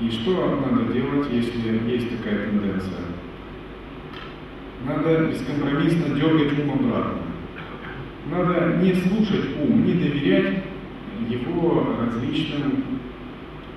[0.00, 3.00] И что надо делать, если есть такая тенденция?
[4.86, 7.22] Надо бескомпромиссно дергать ум обратно.
[8.30, 10.64] Надо не слушать ум, не доверять
[11.28, 12.84] его различным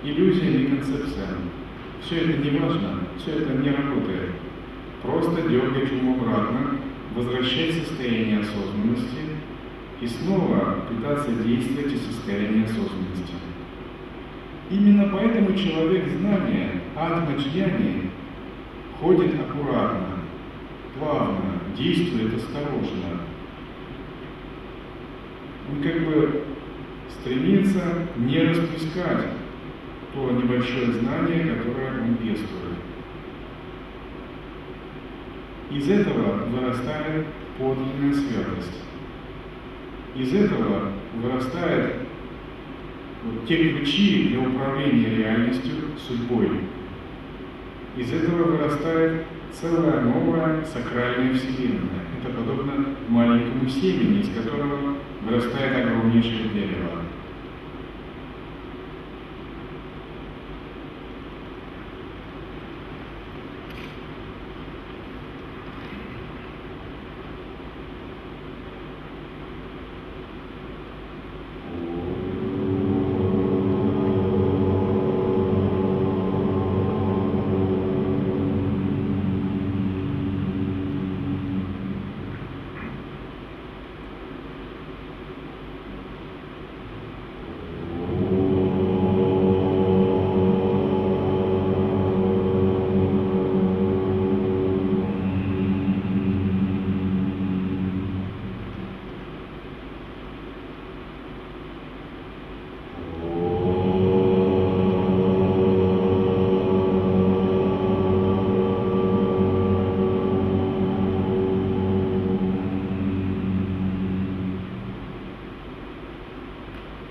[0.04, 1.50] иллюзиям и концепциям.
[2.02, 4.32] Все это не важно, все это не работает.
[5.02, 6.78] Просто дергать ум обратно,
[7.16, 9.18] возвращать состояние осознанности
[10.02, 13.34] и снова пытаться действовать из состояния осознанности.
[14.70, 18.12] Именно поэтому человек знания, атмаджьяни,
[19.00, 20.20] ходит аккуратно,
[20.98, 23.22] плавно, действует осторожно.
[25.72, 26.44] Он как бы
[27.10, 27.82] стремится
[28.18, 29.39] не расплескать
[30.14, 32.80] то небольшое знание, которое он пестует.
[35.72, 38.84] Из этого вырастает подлинная святость.
[40.16, 40.92] Из этого
[41.22, 41.96] вырастает
[43.24, 46.62] вот те ключи для управления реальностью, судьбой.
[47.98, 52.08] Из этого вырастает целая новая сакральная вселенная.
[52.20, 57.04] Это подобно маленькому семени, из которого вырастает огромнейшее дерево.